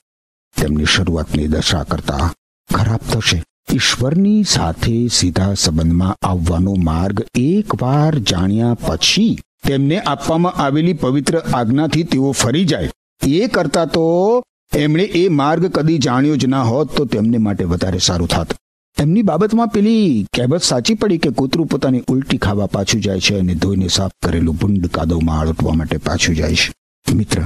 તેમની 0.56 0.84
શરૂઆતની 0.84 1.48
દશા 1.48 1.82
કરતા 1.82 2.32
ખરાબ 2.75 3.00
થશે. 3.12 3.42
ઈશ્વરની 3.75 4.44
સાથે 4.44 5.08
સીધા 5.08 5.54
સંબંધમાં 5.54 6.26
આવવાનો 6.26 6.75
માર્ગ 6.75 7.26
એકવાર 7.34 8.18
જાણ્યા 8.18 8.75
પછી 8.75 9.38
તેમને 9.64 10.00
આપવામાં 10.00 10.54
આવેલી 10.54 10.92
પવિત્ર 10.92 11.38
આજ્ઞાથી 11.38 12.02
તેઓ 12.02 12.30
ફરી 12.32 12.64
જાય. 12.64 12.90
એ 13.26 13.46
કરતા 13.46 13.84
તો 13.84 14.42
એમણે 14.75 15.02
એ 15.02 15.28
માર્ગ 15.28 15.66
કદી 15.66 15.98
જાણ્યો 15.98 16.36
જ 16.36 16.46
ના 16.46 16.62
હોત 16.62 16.96
તો 16.96 17.04
તેમને 17.04 17.38
માટે 17.38 17.64
વધારે 17.64 17.98
સારું 17.98 18.28
થાત. 18.28 18.54
એમની 19.00 19.22
બાબતમાં 19.22 19.68
પેલી 19.68 20.26
કહેવત 20.36 20.62
સાચી 20.62 20.94
પડી 20.94 21.18
કે 21.18 21.30
કૂતરું 21.30 21.66
પોતાની 21.66 22.02
ઉલટી 22.08 22.38
ખાવા 22.38 22.66
પાછું 22.66 23.00
જાય 23.00 23.20
છે 23.20 23.38
અને 23.38 23.54
ધોઈને 23.54 23.88
સાફ 23.88 24.10
કરેલું 24.25 24.56
ભૂંડ 24.56 24.86
કાદવમાં 24.86 25.38
આળોટવા 25.38 25.72
માટે 25.72 25.96
પાછું 25.96 26.34
જાય 26.34 26.54
છે. 26.54 26.75
મિત્ર, 27.14 27.40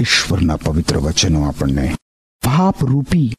ઈશ્વરના 0.00 0.56
પવિત્ર 0.56 0.96
વચનો 0.96 1.42
આપણને 1.42 1.94
પાપરૂપી 2.44 3.34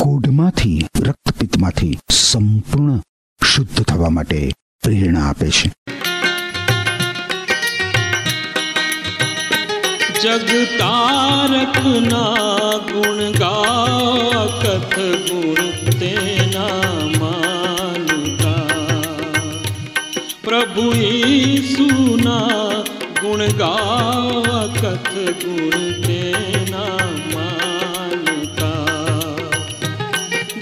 કોઢમાંથી, 0.00 0.86
રક્તપિત્તમાંથી 1.00 1.98
સંપૂર્ણ 2.10 3.02
શુદ્ધ 3.44 3.82
થવા 3.82 4.10
માટે 4.10 4.52
પ્રેરણા 4.82 5.24
આપે 5.30 5.50
છે. 5.50 5.72
જગતારકના 10.20 12.14
ગુણ 12.86 13.20
ગા 13.32 14.46
કથ 14.54 14.96
ગુણ 15.26 15.68
તેના 15.94 16.94
માનતા 17.14 18.64
પ્રભુ 20.42 20.86
સુના 21.68 22.82
ગુણ 23.20 23.44
ગા 23.54 24.64
કથ 24.74 25.14
ગુણ 25.44 25.86
તેના 26.06 27.06
માનતા 27.34 28.86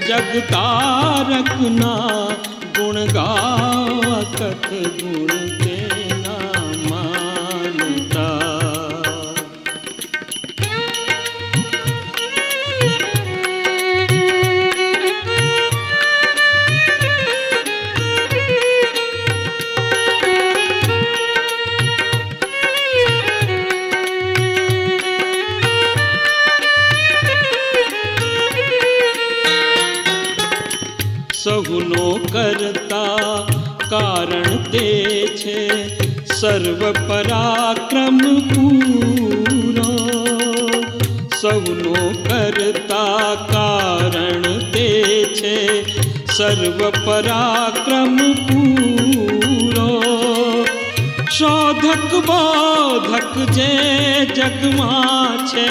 જગતારકના 0.09 1.95
ગુણ 2.75 2.99
ગા 3.13 4.21
કથ 4.33 4.71
ગુણ 5.01 5.66
કરતા 32.37 33.47
કારણ 33.91 34.57
તે 34.73 34.89
છે 35.41 35.61
સર્વ 36.31 36.81
પરાક્રમ 37.09 38.19
પૂરો 38.51 39.95
સૌનો 41.41 42.03
કરતા 42.27 43.31
કારણ 43.53 44.45
તે 44.75 44.89
છે 45.39 45.57
સર્વ 46.37 46.81
પરાક્રમ 47.07 48.19
પૂરો 48.45 49.89
શોધક 51.39 52.11
બોધક 52.29 53.35
જે 53.57 53.73
જગમાં 54.37 55.39
છે, 55.53 55.69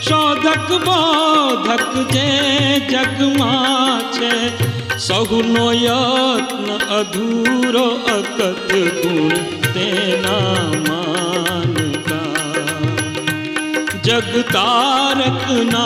શોધક 0.00 0.68
બોધક 0.86 1.92
જે 2.14 2.30
જગમાં 2.92 4.02
છે 4.12 4.32
સહુનો 4.96 5.64
યત્ન 5.76 6.68
અધૂરો 6.90 7.88
અકથ 8.08 8.70
ગુણ 8.94 9.34
તેના 9.66 10.62
માનતા 10.86 12.30
જગતારકના 14.06 15.82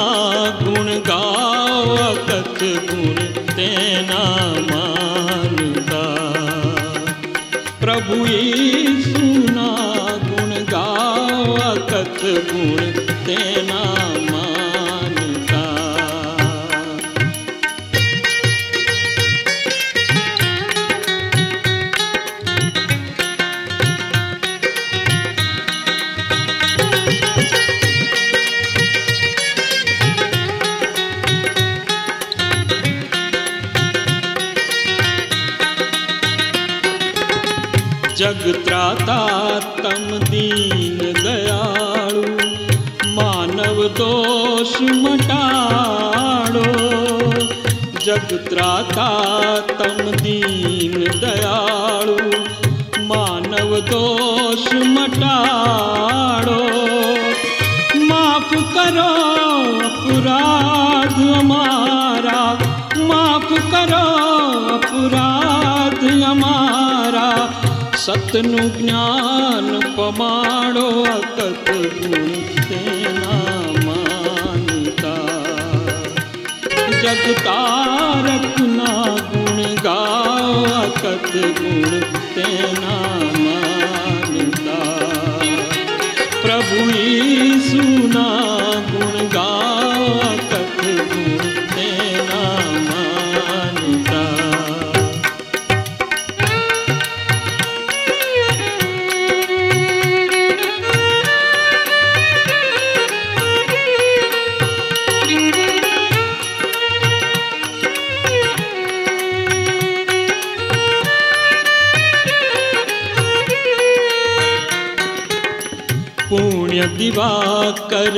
ગુણ 0.60 0.90
ગાવ 1.02 1.90
અકથ 2.04 2.62
ગુણ 2.86 3.18
તેના 3.50 4.46
માનતા 4.70 6.30
પ્રભુ 7.80 8.20
ઈસુના 8.36 10.06
ગુણ 10.28 10.54
ગાવ 10.68 11.82
કથ 11.88 12.24
ગુણ 12.48 13.02
તેના 13.24 14.09
જગત્રાતા 38.20 39.60
તમ 39.76 40.08
દીન 40.30 40.98
દયાળુ 41.16 42.24
માનવ 43.14 43.78
દોષ 43.98 44.72
મટાડો 44.96 46.64
જગત્રાતા 48.06 49.54
તમ 49.70 50.02
દીન 50.18 50.96
દયાળુ 51.22 52.18
માનવ 53.06 53.72
દોષ 53.88 54.66
મટાડો 54.88 56.58
માફ 58.08 58.52
કરો 58.74 59.12
અપરાધ 59.88 61.22
અમારા 61.34 62.52
માફ 63.08 63.54
કરો 63.70 64.04
અપરાધ 64.76 66.06
અમારા 66.24 66.69
સતનું 68.10 68.70
જ્ઞાન 68.74 69.66
પમાડો 69.96 70.86
અકત 71.06 71.68
ગુણ 71.96 72.30
તેના 72.62 73.60
માનતા 73.86 75.36
જગતારકના 77.02 78.34
ગુણ 79.28 79.60
ગાવ 79.84 80.58
અકત 80.78 81.34
ગુણ 81.58 81.94
તેના 82.34 83.20
માનતા 83.38 84.98
પ્રભુ 86.42 86.80
ઈસુના 87.04 88.49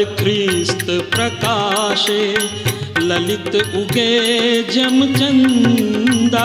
દિવાકર 0.02 0.16
ખ્રિસ્ત 0.16 0.86
પ્રકાશે 1.10 2.22
લલિત 3.00 3.54
ઉગે 3.74 4.10
જમચંદા 4.68 6.38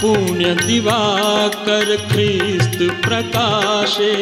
પુણ્ય 0.00 0.52
દિવાકર 0.58 1.88
ખ્રિસ્ત 2.04 2.78
પ્રકાશે 3.02 4.14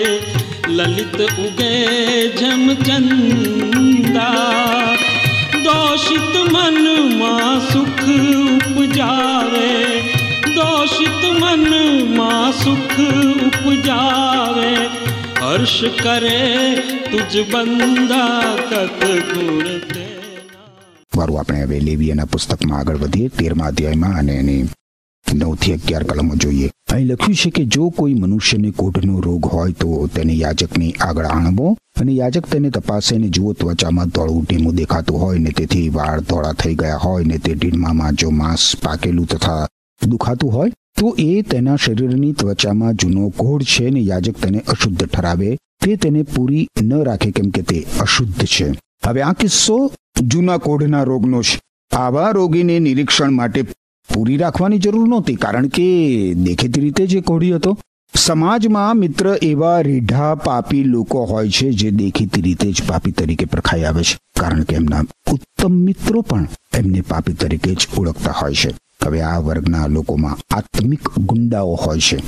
લલિત 0.69 1.19
ઉગે 1.39 1.75
જમચંદા 2.41 3.75
દોષિત 5.65 6.35
મનમાં 6.47 7.61
સુખ 7.63 8.07
ઉપજાવે 8.77 9.71
દોષિત 10.57 11.23
મનમાં 11.35 12.53
સુખ 12.55 12.99
ઉપજાવે 13.69 14.74
હર્ષ 15.55 15.83
કરે 15.99 16.39
તુજ 17.11 17.35
બંદા 17.51 18.55
કત 18.71 19.03
ગુણ 19.27 19.69
વારું 21.13 21.37
આપણે 21.41 21.59
હવે 21.61 21.79
લેવીના 21.89 22.27
પુસ્તકમાં 22.33 22.79
આગળ 22.79 22.97
વધીએ, 23.03 23.29
તેરમા 23.29 23.69
અધ્યાયમાં 23.73 24.17
અને 24.23 24.35
એની 24.37 24.65
નવથી 25.27 25.75
અગિયાર 25.77 26.05
કલમો 26.05 26.39
જોઈએ. 26.45 26.71
અહીં 26.93 27.07
લખ્યું 27.11 27.37
છે 27.43 27.51
કે 27.51 27.65
જો 27.77 27.91
કોઈ 27.91 28.15
મનુષ્યને 28.15 28.73
કોઢનો 28.81 29.21
રોગ 29.21 29.47
હોય 29.53 29.77
તો 29.83 30.09
તેને 30.15 30.35
યાજકની 30.41 30.93
આગળ 31.09 31.27
આણવો 31.27 31.77
અને 32.01 32.13
યાજક 32.17 32.51
તેને 32.55 32.71
તપાસે 32.71 33.19
ને 33.19 33.29
જુઓ, 33.29 33.55
ત્વચામાં 33.55 34.09
ધોળું 34.09 34.43
ઢીમું 34.45 34.77
દેખાતું 34.81 35.21
હોય 35.21 35.39
ને 35.39 35.53
તેથી 35.61 35.89
વાળ 35.99 36.27
ધોળા 36.33 36.53
થઈ 36.65 36.75
ગયા 36.83 36.99
હોય 37.05 37.31
ને 37.31 37.39
તે 37.39 37.55
ઢીમામાં 37.55 38.21
જો 38.25 38.31
માંસ 38.41 38.67
પાકેલું 38.83 39.27
તથા 39.27 39.63
દુખાતું 40.05 40.53
હોય, 40.53 40.73
તો 40.97 41.15
એ 41.19 41.43
તેના 41.43 41.77
શરીરની 41.77 42.33
ત્વચામાં 42.33 42.95
જૂનો 42.95 43.29
કોઢ 43.29 43.63
છે 43.63 43.91
ને 43.91 44.01
યાજક 44.01 44.37
તેને 44.39 44.59
અશુદ્ધ 44.59 45.05
ઠરાવે. 45.05 45.57
તે 45.81 45.97
તેને 45.97 46.23
પૂરી 46.23 46.67
ન 46.83 46.93
રાખે 47.03 47.31
કેમ 47.31 47.51
કે 47.51 47.63
તે 47.63 47.87
અશુદ્ધ 48.01 48.45
છે. 48.45 48.75
હવે 49.07 49.23
આ 49.23 49.33
કિસ્સો 49.33 49.93
જૂના 50.23 50.59
કોઢના 50.59 51.03
રોગનો 51.03 51.43
છે. 51.43 51.59
આવા 51.93 52.31
રોગીને 52.31 52.79
નિરીક્ષણ 52.79 53.33
માટે 53.33 53.67
પૂરી 54.09 54.37
રાખવાની 54.37 54.79
જરૂર 54.79 55.09
નહોતી, 55.09 55.35
કારણ 55.35 55.67
કે 55.67 56.35
દેખીતી 56.35 56.81
રીતે 56.81 57.07
જે 57.07 57.21
કોઢી 57.21 57.53
હતો, 57.53 57.79
સમાજમાં 58.15 58.97
મિત્ર 58.97 59.39
એવા 59.43 59.81
રીઢા 59.81 60.35
પાપી 60.35 60.85
લોકો 60.85 61.25
હોય 61.25 61.49
છે 61.49 61.71
જે 61.71 61.91
દેખીતી 61.91 62.41
રીતે 62.41 62.73
જ 62.73 62.83
પાપી 62.87 63.13
તરીકે 63.13 63.45
પ્રખાઈ 63.45 63.85
આવે 63.85 64.03
છે, 64.03 64.17
કારણ 64.41 64.63
કે 64.63 64.77
એમના 64.77 65.05
ઉત્તમ 65.33 65.73
મિત્રો 65.73 66.23
પણ 66.23 66.49
એમને 66.75 67.01
પાપી 67.01 67.33
તરીકે 67.33 67.75
જ 67.75 67.89
ઓળખતા 67.99 68.31
હોય 68.31 68.55
છે. 68.55 68.75
હવે 69.05 69.21
આ 69.21 69.39
વર્ગના 69.39 69.87
લોકોમાં 69.87 70.57
આત્મિક 70.57 71.09
ગુંડાઓ 71.19 71.75
હોય 71.75 71.99
છે. 71.99 72.23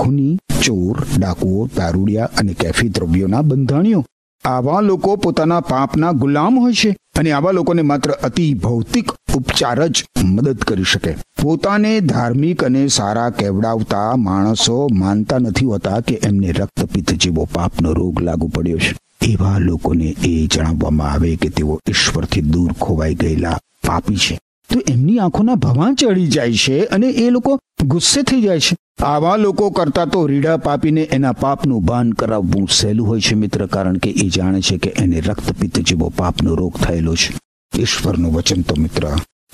ખૂની, 0.00 0.38
ચોર, 0.62 1.06
ડાકુઓ, 1.18 1.66
દારૂડિયા 1.76 2.30
અને 2.38 2.52
કેફી 2.52 2.88
દ્રવ્યોના 2.88 3.42
બંધાણીઓ. 3.42 4.04
આવા 4.44 4.80
લોકો 4.80 5.16
પોતાના 5.16 5.60
પાપના 5.60 6.12
ગુલામ 6.12 6.60
હોય 6.60 6.72
છે 6.72 6.96
અને 7.18 7.32
આવા 7.32 7.50
લોકોને 7.50 7.82
માત્ર 7.82 8.10
અતિ 8.10 8.54
ભૌતિક 8.54 9.12
ઉપચાર 9.36 9.86
જ 9.86 10.04
મદદ 10.24 10.58
કરી 10.58 10.82
શકે. 10.82 11.16
પોતાને 11.42 12.00
ધાર્મિક 12.00 12.64
અને 12.64 12.88
સારા 12.88 13.30
કેવડાવતા 13.30 14.16
માણસો 14.16 14.86
માનતા 14.92 15.38
નથી 15.38 15.66
હોતા 15.66 16.00
કે 16.00 16.14
એમને 16.14 16.52
રક્તપિત્ત 16.52 17.12
જેવો 17.12 17.48
પાપનો 17.54 17.92
રોગ 17.92 18.22
લાગુ 18.22 18.48
પડ્યો 18.48 18.78
છે. 18.78 18.96
એવા 19.22 19.58
લોકોને 19.58 20.14
એ 20.24 20.46
જણાવવામાં 20.46 21.12
આવે 21.12 21.36
કે 21.36 21.48
તેઓ 21.48 21.80
ઈશ્વરથી 21.88 22.40
દૂર 22.40 22.72
ખોવાઈ 22.72 23.14
ગયેલા 23.14 23.58
પાપી 23.86 24.16
છે. 24.16 24.38
તો 24.70 24.80
એમની 24.88 25.18
આંખોના 25.18 25.54
ભવા 25.54 25.92
ચડી 25.92 26.26
જાય 26.26 26.52
છે 26.52 26.84
અને 26.84 27.06
એ 27.06 27.30
લોકો 27.30 27.58
ગુસ્સે 27.84 28.22
થઈ 28.22 28.40
જાય 28.40 28.60
છે. 28.60 28.76
આવા 29.02 29.36
લોકો 29.36 29.70
કરતા 29.70 30.04
તો 30.04 30.26
રીડા 30.26 30.56
પાપીને 30.56 31.02
એના 31.02 31.32
પાપનું 31.32 31.84
ભાન 31.84 32.12
કરાવવું 32.12 32.68
સહેલું 32.70 33.08
હોય 33.08 33.20
છે 33.20 33.34
મિત્ર, 33.34 33.66
કારણ 33.66 33.96
કે 33.96 34.10
એ 34.10 34.28
જાણે 34.28 34.60
છે 34.60 34.78
કે 34.78 34.90
એને 34.90 35.20
રક્તપિત્ત 35.20 35.80
જેવો 35.80 36.08
પાપનો 36.16 36.54
રોગ 36.54 36.74
થયેલો 36.76 37.14
છે. 37.14 37.34
ઈશ્વરનું 37.78 38.32
વચન 38.32 38.62
તો 38.62 38.74
મિત્ર, 38.78 39.06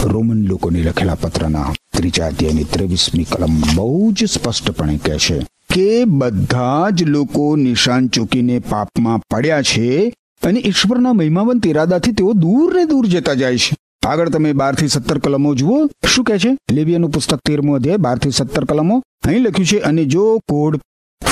રોમન 0.05 0.47
લોકોને 0.47 0.83
લખેલા 0.83 1.15
પત્રના 1.15 1.73
ત્રીજા 1.97 2.27
અધ્યાયની 2.27 2.65
ત્રેવીસમી 2.65 3.25
કલમ 3.25 3.61
બહુ 3.75 4.13
જ 4.13 4.25
સ્પષ્ટપણે 4.25 4.97
કહે 4.97 5.19
છે 5.19 5.39
કે 5.75 6.05
બધા 6.05 6.91
જ 6.91 7.03
લોકો 7.03 7.57
નિશાન 7.57 8.09
ચૂકીને 8.09 8.59
પાપમાં 8.59 9.21
પડ્યા 9.31 9.63
છે 9.63 10.15
અને 10.43 10.61
ઈશ્વરના 10.61 11.13
મહિમાવંત 11.13 11.67
ઇરાદાથી 11.67 12.13
તેઓ 12.13 12.33
દૂર 12.33 12.77
ને 12.77 12.85
દૂર 12.85 13.07
જતા 13.07 13.35
જાય 13.35 13.57
છે. 13.57 13.77
આગળ 14.07 14.29
તમે 14.29 14.53
બારથી 14.53 14.89
સત્તર 14.89 15.19
કલમો 15.19 15.55
જુઓ, 15.55 15.87
શું 15.87 16.25
કહે 16.25 16.39
છે? 16.39 16.59
લેબિયાનું 16.71 17.11
પુસ્તક 17.11 17.39
તેરમો 17.39 17.75
અધ્યાય 17.75 17.97
બારથી 17.97 18.31
સત્તર 18.31 18.65
કલમો. 18.65 19.03
અહીં 19.25 19.43
લખ્યું 19.43 19.67
છે, 19.67 19.79
અને 19.79 20.05
જો 20.05 20.41
કોડ 20.49 20.81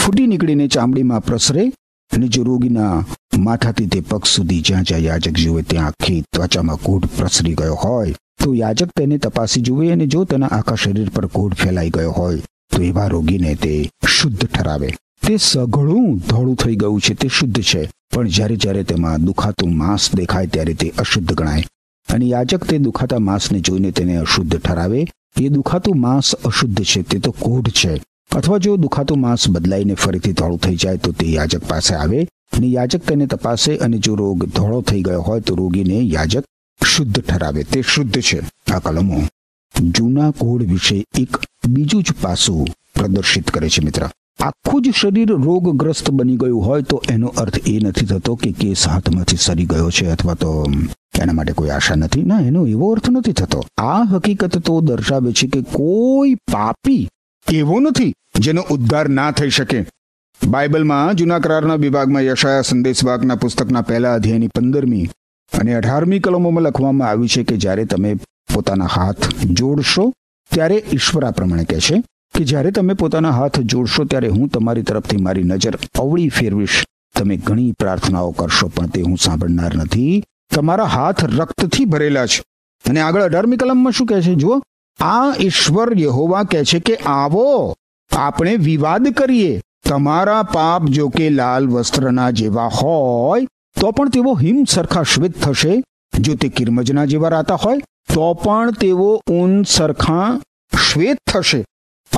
ફૂટી 0.04 0.26
નીકળીને 0.26 0.68
ચામડીમાં 0.68 1.24
પ્રસરે, 1.24 1.72
અને 2.12 2.28
જો 2.28 2.42
રોગીના 2.42 3.04
માથાથી 3.38 3.86
તે 3.86 4.00
પગ 4.00 4.24
સુધી 4.24 4.60
જ્યાં 4.60 4.82
જ્યાં 4.82 5.00
યાજક 5.00 5.32
જુએ 5.32 5.62
ત્યાં 5.62 5.86
આખી 5.86 6.20
ત્વચામાં 6.20 6.76
કોઢ 6.76 7.06
પ્રસરી 7.06 7.54
ગયો 7.54 7.74
હોય, 7.74 8.14
તો 8.44 8.54
યાજક 8.54 8.88
તેને 8.96 9.18
તપાસી 9.18 9.60
જુએ, 9.60 9.92
અને 9.92 10.06
જો 10.06 10.24
તેના 10.24 10.46
આખા 10.46 10.74
શરીર 10.74 11.08
પર 11.08 11.26
કોઢ 11.26 11.54
ફેલાઈ 11.54 11.90
ગયો 11.90 12.10
હોય, 12.10 12.40
તો 12.76 12.82
એવા 12.82 13.06
રોગીને 13.06 13.54
તે 13.54 13.90
શુદ્ધ 14.08 14.46
ઠરાવે. 14.46 14.94
તે 15.26 15.36
સઘળું 15.36 16.16
ધોળું 16.16 16.56
થઈ 16.56 16.76
ગયું 16.76 17.00
છે, 17.00 17.14
તે 17.14 17.28
શુદ્ધ 17.28 17.62
છે. 17.62 17.90
પણ 18.14 18.28
જ્યારે 18.28 18.56
જ્યારે 18.56 18.84
તેમાં 18.84 19.24
દુખાતું 19.24 19.76
માંસ 19.76 20.14
દેખાય, 20.14 20.46
ત્યારે 20.46 20.74
તે 20.74 20.92
અશુદ્ધ 20.98 21.32
ગણાય. 21.32 21.64
અને 22.12 22.26
યાજક 22.26 22.64
તે 22.64 22.78
દુખાતા 22.78 23.18
માંસને 23.18 23.60
જોઈને 23.60 23.90
તેને 23.90 24.16
અશુદ્ધ 24.16 24.60
ઠરાવે. 24.60 25.06
એ 25.40 25.48
દુખાતું 25.48 26.00
માંસ 26.00 26.34
અશુદ્ધ 26.34 26.84
છે, 26.84 27.02
તે 27.02 27.18
તો 27.18 27.30
કોઢ 27.30 27.68
છે. 27.68 28.02
અથવા 28.36 28.58
જો 28.58 28.76
દુખાતું 28.76 29.20
માંસ 29.20 29.48
બદલાઈને 29.48 29.94
ફરીથી 29.94 30.32
ધોળું 30.32 30.60
થઈ 30.60 30.76
જાય, 30.76 30.96
તો 30.96 31.12
તે 31.12 31.26
યાજક 31.26 31.64
પાસે 31.68 31.94
આવે 31.94 32.28
અને 32.52 32.66
યાજક 32.66 33.04
તેને 33.04 33.26
તપાસે 33.26 33.76
અને 33.76 33.98
જો 33.98 34.14
રોગ 34.14 34.44
ધોળો 34.44 34.80
થઈ 34.80 35.02
ગયો 35.02 35.20
હોય, 35.20 35.40
તો 35.40 35.54
રોગીને 35.54 35.98
યાજક 35.98 36.44
શુદ્ધ 36.84 37.20
ઠરાવે. 37.20 37.62
તે 37.62 37.82
શુદ્ધ 37.82 38.20
છે. 38.20 38.40
આ 38.70 38.78
કલમો 38.78 39.22
જૂના 39.82 40.30
કોડ 40.30 40.62
વિશે 40.62 41.04
એક 41.18 41.36
બીજું 41.68 42.02
જ 42.02 42.12
પાસું 42.20 42.66
પ્રદર્શિત 42.94 43.50
કરે 43.50 43.68
છે 43.68 43.84
મિત્ર. 43.84 44.10
આખું 44.40 44.82
જ 44.82 44.90
શરીર 44.90 45.32
રોગગ્રસ્ત 45.32 46.10
બની 46.10 46.36
ગયું 46.36 46.66
હોય 46.66 46.82
તો 46.82 47.02
એનો 47.08 47.26
અર્થ 47.26 47.68
એ 47.68 47.78
નથી 47.80 48.06
થતો 48.06 48.34
કે 48.34 48.52
કેસ 48.52 48.88
હાથમાંથી 48.88 49.36
સરી 49.36 49.64
ગયો 49.64 49.90
છે 49.90 50.10
અથવા 50.10 50.34
તો 50.34 50.66
એના 51.20 51.32
માટે 51.32 51.52
કોઈ 51.52 51.68
આશા 51.68 51.94
નથી. 51.94 52.22
ના, 52.22 52.40
એનો 52.40 52.66
એવો 52.66 52.92
અર્થ 52.92 53.10
નથી 53.10 53.32
થતો. 53.32 53.64
આ 53.78 54.02
હકીકત 54.02 54.58
તો 54.58 54.80
દર્શાવે 54.80 55.32
છે 55.32 55.46
કે 55.46 55.62
કોઈ 55.62 56.34
પાપી 56.34 57.08
એવો 57.52 57.80
નથી 57.80 58.14
જેનો 58.38 58.62
ઉદ્ધાર 58.70 59.08
ના 59.08 59.30
થઈ 59.30 59.50
શકે. 59.50 59.86
બાઇબલમાં 60.46 61.14
જૂના 61.14 61.38
કરારના 61.38 61.74
વિભાગમાં 61.74 62.22
યશાયા 62.22 62.60
સંદેશવાગના 62.60 63.34
પુસ્તકના 63.34 63.80
પહેલા 63.80 64.14
અધ્યાયની 64.14 64.48
પંદરમી 64.48 65.10
અને 65.58 65.74
અઢારમી 65.74 66.18
કલમોમાં 66.18 66.62
લખવામાં 66.64 67.08
આવ્યું 67.08 67.28
છે 67.28 67.44
કે 67.44 67.56
જ્યારે 67.56 67.84
તમે 67.84 68.14
પોતાના 68.54 68.84
હાથ 68.84 69.44
જોડશો 69.44 70.12
ત્યારે 70.50 70.84
ઈશ્વર 70.92 71.30
પ્રમાણે 71.30 71.64
કહે 71.64 71.80
છે 71.80 72.02
કે 72.34 72.44
જ્યારે 72.44 72.70
તમે 72.70 72.94
પોતાના 72.94 73.30
હાથ 73.30 73.60
જોડશો 73.60 74.04
ત્યારે 74.04 74.28
હું 74.28 74.48
તમારી 74.48 74.82
તરફથી 74.82 75.16
મારી 75.16 75.42
નજર 75.42 75.78
અવળી 75.98 76.28
ફેરવીશ. 76.28 76.86
તમે 77.18 77.36
ઘણી 77.36 77.72
પ્રાર્થનાઓ 77.72 78.30
કરશો, 78.30 78.68
પણ 78.68 78.86
તે 78.86 79.02
હું 79.02 79.16
સાંભળનાર 79.16 79.74
નથી. 79.76 80.24
તમારા 80.54 80.84
હાથ 80.84 81.24
રક્તથી 81.24 81.84
ભરેલા 81.84 82.26
છે. 82.26 82.42
અને 82.90 83.00
આગળ 83.00 83.22
અઢારમી 83.22 83.56
કલમમાં 83.56 83.92
શું 83.92 84.06
કહે 84.06 84.22
છે? 84.22 84.34
જુઓ. 84.34 84.60
આ 85.00 85.34
ઈશ્વર 85.40 86.00
યહોવા 86.00 86.42
કહે 86.42 86.64
છે 86.64 86.78
કે, 86.78 86.96
આવો, 86.96 87.74
આપણે 88.12 88.56
વિવાદ 88.56 89.08
કરીએ. 89.08 89.60
તમારા 89.88 90.42
પાપ 90.42 90.84
જો 90.84 91.08
કે 91.08 91.30
લાલ 91.30 91.68
વસ્ત્રના 91.68 92.30
જેવા 92.30 92.66
હોય, 92.66 93.46
તો 93.80 93.90
પણ 93.90 94.08
તેઓ 94.08 94.34
હિમ 94.34 94.64
સરખા 94.64 95.02
શ્વેત 95.02 95.42
થશે. 95.42 95.82
જો 96.18 96.34
તે 96.34 96.48
કિરમજના 96.48 97.04
જેવા 97.04 97.28
રાતા 97.28 97.54
હોય, 97.54 97.78
તો 98.14 98.34
પણ 98.34 98.70
તેઓ 98.70 99.20
ઊન 99.30 99.62
સરખા 99.62 100.40
શ્વેત 100.92 101.18
થશે. 101.30 101.64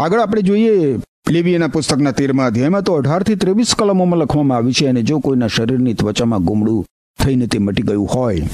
આગળ 0.00 0.20
આપણે 0.20 0.42
જોઈએ 0.42 0.98
લેવીના 1.30 1.68
પુસ્તકના 1.68 2.12
તેરમા 2.12 2.46
અધ્યાયમાં 2.50 2.84
તો 2.84 2.94
અઢારથી 3.00 3.36
ત્રેવીસ 3.42 3.74
કલમોમાં 3.78 4.20
લખવામાં 4.22 4.58
આવી 4.58 4.72
છે 4.78 4.88
અને 4.88 5.02
જો 5.02 5.18
કોઈના 5.20 5.48
શરીરની 5.56 5.94
ત્વચામાં 5.94 6.46
ગુમડું 6.48 6.84
થઈને 7.18 7.46
તે 7.46 7.58
મટી 7.58 7.84
ગયું 7.88 8.08
હોય, 8.14 8.46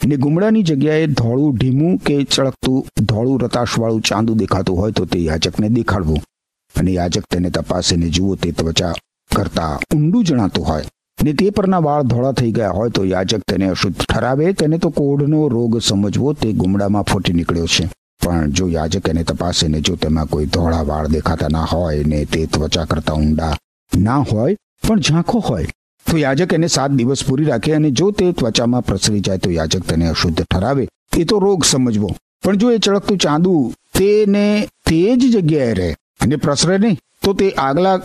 ને 0.00 0.16
ગુમડાની 0.16 0.62
જગ્યાએ 0.62 1.06
ધોળું 1.20 1.56
ઢીમું 1.56 1.98
કે 1.98 2.16
ચળકતું 2.24 3.06
ધોળું 3.10 3.40
રતાશવાળું 3.44 4.02
ચાંદુ 4.08 4.34
દેખાતું 4.34 4.76
હોય 4.80 4.92
તો 4.92 5.06
તે 5.06 5.22
યાચકને 5.24 5.68
દેખાડવું. 5.68 6.20
અને 6.74 6.92
યાચક 6.92 7.26
તેને 7.28 7.50
તપાસીને 7.50 8.08
જુઓ, 8.10 8.36
તે 8.36 8.52
ત્વચા 8.52 8.94
કરતા 9.30 9.78
ઊંડું 9.94 10.24
જણાતું 10.24 10.64
હોય, 10.64 10.84
ને 11.24 11.32
તે 11.32 11.50
પરના 11.50 11.80
વાળ 11.80 12.04
ધોળા 12.12 12.32
થઈ 12.32 12.52
ગયા 12.52 12.76
હોય 12.76 12.90
તો 12.90 13.04
યાજક 13.04 13.42
તેને 13.46 13.66
અશુદ્ધ 13.70 13.98
ઠરાવે, 14.04 14.52
તેને 14.54 14.78
તો 14.78 14.90
કોઢનો 14.90 15.48
રોગ 15.48 15.80
સમજવો, 15.80 16.34
તે 16.34 16.52
ગુમડામાં 16.52 17.04
ફૂટી 17.04 17.32
નીકળ્યો 17.32 17.66
છે. 17.66 17.88
પણ 18.22 18.50
જો 18.56 18.68
યાજક 18.68 19.08
એને 19.08 19.24
તપાસે 19.24 19.68
ને 19.68 19.80
જો 19.80 19.96
તેમાં 19.96 20.28
કોઈ 20.32 20.46
ધોળા 20.46 20.82
વાળ 20.90 21.08
દેખાતા 21.14 21.48
ના 21.48 21.66
હોય 21.72 22.04
ને 22.04 22.24
તે 22.24 22.46
ત્વચા 22.46 22.86
કરતા 22.90 23.14
ઊંડા 23.14 23.54
ના 23.92 24.18
હોય, 24.30 24.56
પણ 24.82 25.00
ઝાંખો 25.00 25.40
હોય, 25.48 25.68
તો 26.06 26.18
યાજક 26.18 26.52
એને 26.52 26.68
સાત 26.68 26.92
દિવસ 26.98 27.24
પૂરી 27.24 27.48
રાખે 27.50 27.74
અને 27.74 27.90
જો 27.90 28.10
તે 28.12 28.32
ત્વચામાં 28.32 28.84
પ્રસરી 28.88 29.20
જાય 29.20 29.38
તો 29.38 29.50
યાજક 29.50 29.86
તેને 29.86 30.08
અશુદ્ધ 30.08 30.42
ઠરાવે. 30.44 30.84
એ 31.18 31.24
તો 31.24 31.38
રોગ 31.38 31.64
સમજવો. 31.64 32.10
પણ 32.42 32.56
જો 32.56 32.70
એ 32.70 32.78
ચળકતું 32.78 33.18
ચાંદુ 33.18 33.72
તેને 33.98 34.46
તે 34.86 35.00
જ 35.16 35.22
જગ્યાએ 35.34 35.74
રહે 35.74 35.90
અને 36.20 36.36
પ્રસરે 36.36 36.78
નહીં, 36.78 36.96
તો 37.22 37.34
તે 37.34 37.50
આગલા 37.66 37.98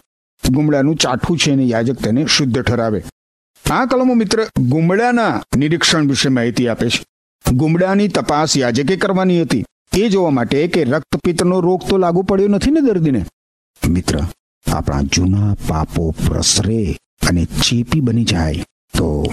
ગુમડાનું 0.43 0.97
ચાઠું 1.03 1.37
છે 1.37 1.51
અને 1.51 1.65
યાજક 1.73 2.01
તેને 2.01 2.25
શુદ્ધ 2.25 2.59
ઠરાવે. 2.61 2.99
આ 3.65 3.85
કલમો 3.85 4.15
મિત્ર 4.15 4.39
ગુમડાના 4.73 5.33
નિરીક્ષણ 5.57 6.09
વિશે 6.11 6.29
માહિતી 6.29 6.67
આપે 6.67 6.89
છે. 6.89 7.01
ગુમડાની 7.45 8.07
તપાસ 8.07 8.57
યાજકે 8.57 8.95
કરવાની 8.97 9.41
હતી. 9.41 9.65
એ 9.97 10.09
જોવા 10.09 10.29
માટે 10.29 10.67
કે 10.67 10.83
રક્તપિત્તનો 10.83 11.59
રોગ 11.59 11.83
તો 11.89 11.97
લાગુ 11.97 12.21
પડ્યો 12.21 12.47
નથી 12.47 12.71
ને 12.71 12.81
દર્દીને. 12.81 13.25
મિત્ર, 13.89 14.19
આપણા 14.67 15.01
જૂના 15.01 15.55
પાપો 15.67 16.11
પ્રસરે 16.25 16.97
અને 17.29 17.45
ચેપી 17.45 18.01
બની 18.01 18.23
જાય 18.23 18.65
તો 18.97 19.25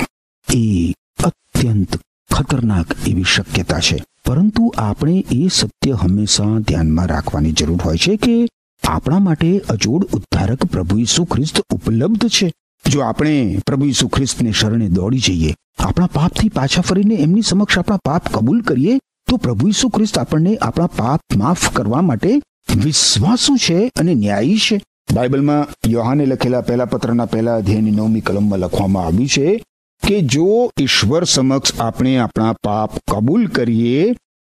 એ 0.53 0.93
અત્યંત 1.25 1.97
ખતરનાક 2.33 2.87
એવી 3.07 3.23
શક્યતા 3.23 3.81
છે. 3.81 3.99
પરંતુ 4.25 4.73
આપણે 4.79 5.25
એ 5.33 5.49
સત્ય 5.53 5.93
હંમેશા 5.93 6.59
ધ્યાનમાં 6.59 7.07
રાખવાની 7.07 7.53
જરૂર 7.53 7.81
હોય 7.85 7.97
છે 7.97 8.17
કે 8.17 8.49
આપણા 8.85 9.19
માટે 9.19 9.59
અજોડ 9.69 10.05
ઉદ્ધારક 10.05 10.65
પ્રભુ 10.65 10.99
ઈસુ 10.99 11.25
ખ્રિસ્ત 11.25 11.61
ઉપલબ્ધ 11.61 12.29
છે. 12.29 12.53
જો 12.89 13.01
આપણે 13.01 13.59
પ્રભુ 13.67 13.85
ઈસુ 13.85 14.09
ખ્રિસ્તને 14.09 14.53
શરણે 14.53 14.89
દોડી 14.89 15.19
જઈએ, 15.19 15.55
આપણા 15.79 16.07
પાપથી 16.07 16.49
પાછા 16.49 16.81
ફરીને 16.81 17.15
એમની 17.15 17.43
સમક્ષ 17.43 17.79
આપણા 17.79 17.97
પાપ 17.97 18.33
કબૂલ 18.35 18.61
કરીએ 18.61 19.01
તો 19.27 19.37
પ્રભુ 19.37 19.69
ઈસુ 19.69 19.89
ખ્રિસ્ત 19.89 20.19
આપણને 20.19 20.57
આપણા 20.57 20.87
પાપ 20.87 21.21
માફ 21.37 21.73
કરવા 21.73 22.03
માટે 22.03 22.43
વિશ્વાસુ 22.83 23.57
છે 23.57 23.91
અને 23.99 24.15
ન્યાયી 24.15 24.59
છે. 24.59 24.83
બાઇબલમાં 25.13 25.67
યોહાને 25.89 26.27
લખેલા 26.27 26.61
પહેલા 26.61 26.85
પત્રના 26.85 27.25
પહેલા 27.25 27.57
અધ્યાયની 27.57 27.91
નવમી 27.91 28.21
કલમમાં 28.21 28.59
લખવામાં 28.59 29.07
આવ્યું 29.07 29.29
છે 29.29 29.65
કે 30.07 30.21
જો 30.21 30.71
ઈશ્વર 30.81 31.25
સમક્ષ 31.25 31.81
આપણે 31.81 32.17
આપણા 32.17 32.53
પાપ 32.53 32.91
કબૂલ 33.11 33.47
કરીએ, 33.47 34.13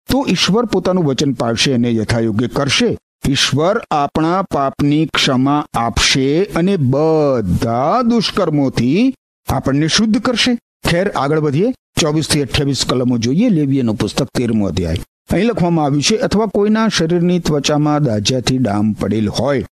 તો 0.09 0.27
ઈશ્વર 0.29 0.65
પોતાનું 0.65 1.05
વચન 1.05 1.33
પાળશે 1.33 1.73
અને 1.73 1.93
યથાયોગ્ય 1.93 2.47
કરશે. 2.47 2.99
ઈશ્વર 3.29 3.81
આપણા 3.91 4.43
પાપની 4.43 5.07
ક્ષમા 5.07 5.67
આપશે 5.75 6.45
અને 6.45 6.77
બધા 6.77 8.03
દુષ્કર્મોથી 8.03 9.15
આપણને 9.49 9.89
શુદ્ધ 9.89 10.19
કરશે. 10.19 10.59
ખેર 10.85 11.11
આગળ 11.11 11.41
વધીએ. 11.41 11.75
ચોવીસથી 12.01 12.43
અઠ્યાવીસ 12.43 12.85
કલમો 12.89 13.19
જોઈએ. 13.19 13.49
લેવીએનું 13.49 13.95
પુસ્તક 13.95 14.29
તેરમો 14.35 14.67
અધ્યાય. 14.67 14.97
અહીં 15.33 15.47
લખવામાં 15.47 15.85
આવ્યું 15.85 16.03
છે, 16.03 16.17
અથવા 16.17 16.47
કોઈના 16.47 16.89
શરીરની 16.89 17.39
ત્વચામાં 17.39 18.03
દાજ્યાથી 18.03 18.59
ડામ 18.59 18.93
પડેલ 18.93 19.29
હોય. 19.29 19.67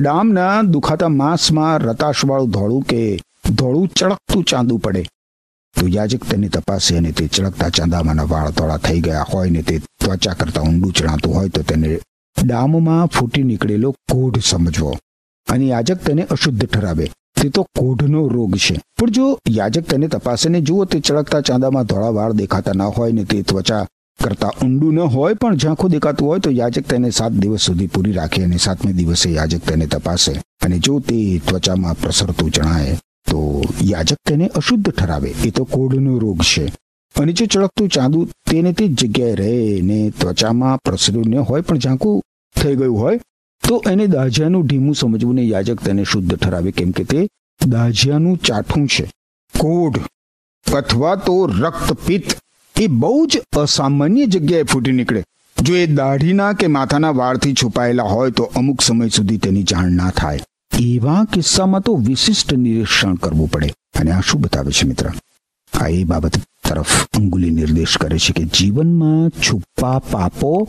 ડામના 0.00 0.62
દુખાતા 0.62 1.08
માંસમાં 1.08 1.78
રતાશવાળું 1.78 2.50
ધોળું 2.50 2.82
કે 2.82 3.20
ધોળું 3.50 3.88
ચળકતું 3.88 4.44
ચાંદું 4.44 4.78
પડે. 4.78 5.06
તો 5.80 5.86
યાજક 5.88 6.24
તેને 6.24 6.48
તપાસે 6.48 6.96
અને 6.96 7.12
તે 7.12 7.26
ચળકતા 7.26 7.68
ચાંદામાંના 7.68 8.22
વાળ 8.22 8.50
ધોળા 8.50 8.76
થઈ 8.76 9.00
ગયા 9.00 9.26
હોય 9.34 9.50
ને 9.50 9.62
તે 9.62 9.78
ત્વચા 9.78 10.32
કરતા 10.32 10.60
ઊંડું 10.60 10.92
ચણાતું 10.92 11.34
હોય 11.34 11.48
તો 11.48 11.62
તેને 11.62 11.98
ડામમાં 12.44 13.06
ફૂટી 13.06 13.42
નીકળેલો 13.42 13.92
કોઢ 13.92 14.38
સમજવો. 14.38 14.98
અને 15.48 15.66
યાજક 15.66 15.96
તેને 15.96 16.22
અશુદ્ધ 16.22 16.66
ઠરાવે. 16.66 17.10
તે 17.40 17.48
તો 17.48 17.66
કોઢનો 17.78 18.28
રોગ 18.28 18.56
છે. 18.56 18.80
પણ 18.98 19.10
જો 19.10 19.38
યાજક 19.48 19.84
તેને 19.90 20.08
તપાસે 20.08 20.48
ને 20.48 20.60
જુઓ, 20.60 20.84
તે 20.84 21.00
ચળકતા 21.00 21.40
ચાંદામાં 21.40 21.84
ધોળા 21.84 22.10
વાળ 22.10 22.32
દેખાતા 22.32 22.72
ન 22.72 22.82
હોય 22.82 23.12
ને 23.12 23.24
તે 23.24 23.42
ત્વચા 23.42 23.86
કરતા 24.24 24.52
ઊંડું 24.62 24.94
ન 24.94 24.98
હોય, 24.98 25.34
પણ 25.34 25.56
ઝાંખું 25.56 25.90
દેખાતું 25.90 26.28
હોય 26.28 26.40
તો 26.40 26.50
યાજક 26.50 26.86
તેને 26.88 27.10
સાત 27.10 27.32
દિવસ 27.32 27.60
સુધી 27.60 27.86
પૂરી 27.86 28.12
રાખે 28.12 28.44
અને 28.44 28.58
સાતમે 28.58 28.92
દિવસે 28.92 29.28
યાજક 29.30 29.62
તેને 29.62 29.86
તપાસે. 29.86 30.40
અને 30.64 30.78
જો 30.78 31.00
તે 31.00 31.40
ત્વચામાં 31.46 31.94
પ્રસરતું 31.94 32.50
જણાય, 32.50 32.96
તો 33.30 33.62
યાજક 33.82 34.18
તેને 34.24 34.46
અશુદ્ધ 34.46 34.90
ઠરાવે. 34.90 35.30
એ 35.44 35.50
તો 35.50 35.64
કોઢનો 35.64 36.18
રોગ 36.18 36.42
છે. 36.42 36.72
અને 37.16 37.32
જો 37.32 37.46
ચળકતું 37.46 37.88
ચાંદુ 37.88 38.28
તેને 38.50 38.72
તે 38.72 38.88
જગ્યાએ 38.88 39.34
રહે 39.34 39.82
ને 39.82 40.10
ત્વચામાં 40.10 40.78
પ્રસર્યું 40.84 41.28
ન 41.28 41.34
હોય, 41.38 41.62
પણ 41.62 41.78
ઝાંખું 41.78 42.22
થઈ 42.56 42.76
ગયું 42.76 42.98
હોય 42.98 43.20
તો 43.68 43.82
એને 43.90 44.06
દાજિયાનું 44.06 44.66
ઢીમું 44.66 44.94
સમજવું 44.94 45.34
ને 45.34 45.42
યાજક 45.42 45.80
તેને 45.80 46.04
શુદ્ધ 46.04 46.36
ઠરાવે, 46.36 46.70
કેમ 46.70 46.90
કે 46.90 47.04
તે 47.04 47.28
દાજિયાનું 47.66 48.36
ચાઠું 48.36 48.88
છે. 48.88 49.10
કોઢ 49.58 49.98
અથવા 50.74 51.14
તો 51.14 51.46
રક્તપિત્ત 51.46 52.36
એ 52.80 52.86
બહુ 52.86 53.26
જ 53.26 53.42
અસામાન્ય 53.56 54.26
જગ્યાએ 54.26 54.62
ફૂટી 54.62 54.92
નીકળે. 54.92 55.24
જો 55.62 55.76
એ 55.76 55.86
દાઢીના 55.86 56.52
કે 56.52 56.66
માથાના 56.66 57.10
વાળથી 57.10 57.54
છુપાયેલા 57.54 58.02
હોય 58.02 58.30
તો 58.30 58.44
અમુક 58.44 58.80
સમય 58.80 59.08
સુધી 59.08 59.38
તેની 59.38 59.62
જાણ 59.62 59.92
ના 59.92 60.10
થાય. 60.10 60.40
એવા 60.80 61.24
કિસ્સામાં 61.24 61.80
તો 61.80 61.94
વિશિષ્ટ 61.94 62.54
નિરીક્ષણ 62.54 63.14
કરવું 63.14 63.50
પડે. 63.50 63.72
અને 63.94 64.10
આ 64.10 64.20
શું 64.20 64.40
બતાવે 64.40 64.72
છે 64.72 64.88
મિત્ર? 64.88 65.10
આ 65.72 65.88
એ 65.88 66.04
બાબત 66.04 66.36
તરફ 66.68 67.06
અંગુલી 67.06 67.50
નિર્દેશ 67.50 67.96
કરે 67.96 68.18
છે 68.18 68.32
કે 68.32 68.44
જીવનમાં 68.44 69.30
છુપા 69.30 69.98
પાપો 69.98 70.68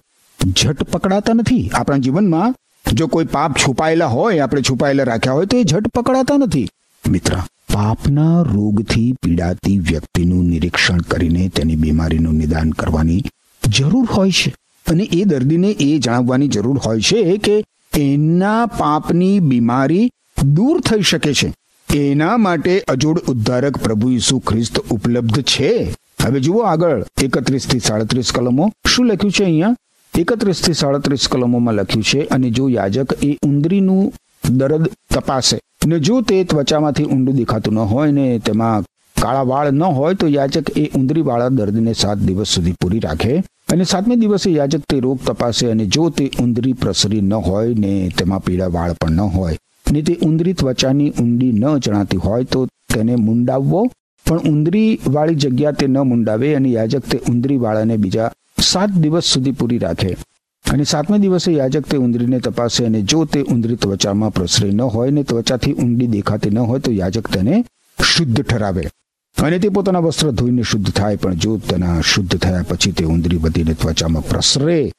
ઝટ 0.56 0.84
પકડાતા 0.84 1.34
નથી. 1.34 1.70
આપણા 1.74 1.98
જીવનમાં 1.98 2.56
જો 2.94 3.08
કોઈ 3.08 3.26
પાપ 3.26 3.54
છુપાયેલા 3.54 4.06
હોય, 4.06 4.40
આપણે 4.40 4.62
છુપાયેલા 4.62 5.04
રાખ્યા 5.04 5.34
હોય, 5.34 5.46
તો 5.46 5.58
એ 5.58 5.64
ઝટ 5.64 5.88
પકડાતા 5.88 6.38
નથી. 6.38 6.70
મિત્ર, 7.10 7.34
પાપના 7.74 8.42
રોગથી 8.42 9.16
પીડાતી 9.24 9.80
વ્યક્તિનું 9.80 10.46
નિરીક્ષણ 10.46 10.98
કરીને 10.98 11.50
તેની 11.50 11.76
બીમારીનું 11.76 12.34
નિદાન 12.34 12.72
કરવાની 12.72 13.24
જરૂર 13.68 14.06
હોય 14.06 14.32
છે. 14.32 14.56
અને 14.90 15.04
એ 15.04 15.24
દર્દીને 15.24 15.76
એ 15.80 16.00
જણાવવાની 16.00 16.48
જરૂર 16.48 16.78
હોય 16.78 17.02
છે 17.02 17.38
કે 17.38 17.64
એના 17.98 18.66
પાપની 18.66 19.40
બીમારી 19.40 20.12
દૂર 20.54 20.82
થઈ 20.82 21.02
શકે 21.02 21.34
છે. 21.34 21.54
એના 21.94 22.38
માટે 22.38 22.80
અજોડ 22.80 23.20
ઉદ્ધારક 23.20 23.78
પ્રભુ 23.78 24.10
ઈસુ 24.10 24.40
ખ્રિસ્ત 24.40 24.80
ઉપલબ્ધ 24.80 25.42
છે. 25.42 25.96
હવે 26.24 26.40
જુઓ 26.40 26.60
આગળ 26.60 27.06
એકત્રીસથી 27.24 27.80
સાડત્રીસ 27.80 28.32
કલમો. 28.32 28.72
શું 28.96 29.06
લખ્યું 29.06 29.32
છે 29.32 29.44
અહીંયા? 29.44 29.76
એકત્રીસથી 30.18 30.74
સાડત્રીસ 30.74 31.26
કલમોમાં 31.30 31.76
લખ્યું 31.76 32.04
છે 32.04 32.20
અને 32.28 32.50
જો 32.50 32.64
યાજક 32.70 33.12
એ 33.24 33.32
ઉંદરીનું 33.46 34.12
દર્દ 34.52 34.86
તપાસે 35.14 35.58
ને 35.86 36.00
જો 36.00 36.16
તે 36.22 36.38
ત્વચામાંથી 36.44 37.06
ઊંડું 37.06 37.36
દેખાતું 37.36 37.74
ન 37.74 37.92
હોય 37.92 38.12
ને 38.12 38.26
તેમાં 38.40 38.88
કાળા 39.16 39.44
વાળ 39.44 39.68
ન 39.72 39.84
હોય 39.98 40.16
તો 40.16 40.28
યાજક 40.28 40.72
એ 40.78 40.86
ઉંદરી 40.96 41.22
વાળા 41.22 41.50
દર્દને 41.50 41.94
સાત 41.94 42.20
દિવસ 42.20 42.54
સુધી 42.54 42.74
પૂરી 42.82 43.00
રાખે 43.00 43.44
અને 43.74 43.84
સાતમે 43.84 44.16
દિવસે 44.16 44.50
યાજક 44.52 44.88
તે 44.90 45.00
રોગ 45.00 45.20
તપાસે 45.26 45.72
અને 45.72 45.86
જો 45.88 46.10
તે 46.10 46.26
ઉંદરી 46.40 46.74
પ્રસરી 46.74 47.22
ન 47.22 47.34
હોય 47.48 47.78
ને 47.78 47.94
તેમાં 48.18 48.40
પીળા 48.40 48.68
વાળ 48.68 48.94
પણ 48.94 49.22
ન 49.22 49.30
હોય 49.30 49.58
ને 49.92 50.02
તે 50.02 50.18
ઉંદરી 50.22 50.54
ત્વચાની 50.54 51.10
ઊંડી 51.22 51.52
ન 51.52 51.80
જણાતી 51.80 52.18
હોય 52.18 52.44
તો 52.44 52.68
તેને 52.94 53.16
મુંડાવવો. 53.16 53.82
પણ 54.26 54.50
ઉંદરી 54.50 55.00
વાળી 55.10 55.36
જગ્યા 55.36 55.72
તે 55.72 55.88
ન 55.88 55.98
મુંડાવે 56.04 56.56
અને 56.56 56.70
યાજક 56.70 57.06
તે 57.10 57.18
ઉંદરી 57.30 57.58
વાળાને 57.58 57.98
બીજા 57.98 58.30
સાત 58.62 58.92
દિવસ 58.92 59.26
સુધી 59.26 59.52
પૂરી 59.52 59.78
રાખે. 59.78 60.18
અને 60.66 60.84
સાતમે 60.84 61.20
દિવસે 61.20 61.52
યાજક 61.52 61.86
તે 61.88 61.98
ઉંદરીને 61.98 62.40
તપાસે 62.40 62.86
અને 62.86 63.02
જો 63.02 63.26
તે 63.26 63.42
ઉંદરી 63.42 63.76
ત્વચામાં 63.76 64.34
પ્રસરી 64.34 64.72
ન 64.72 64.82
હોય 64.82 65.12
ને 65.12 65.24
ત્વચાથી 65.24 65.74
ઊંડી 65.74 66.08
દેખાતી 66.08 66.50
ન 66.50 66.58
હોય 66.58 66.80
તો 66.80 66.92
યાજક 66.92 67.28
તેને 67.28 67.66
શુદ્ધ 68.04 68.42
ઠરાવે. 68.42 68.90
અને 69.38 69.60
તે 69.60 69.70
પોતાના 69.70 70.00
વસ્ત્ર 70.00 70.32
ધોઈને 70.32 70.64
શુદ્ધ 70.64 70.90
થાય, 70.90 71.16
પણ 71.16 71.36
જો 71.36 71.58
તેના 71.58 72.02
શુદ્ધ 72.02 72.38
થયા 72.38 72.64
પછી 72.64 72.92
તે 72.92 73.04
ઉંદરી 73.06 73.38
વધીને 73.38 73.74
ત્વચામાં 73.74 74.26
પ્રસરે, 74.30 74.92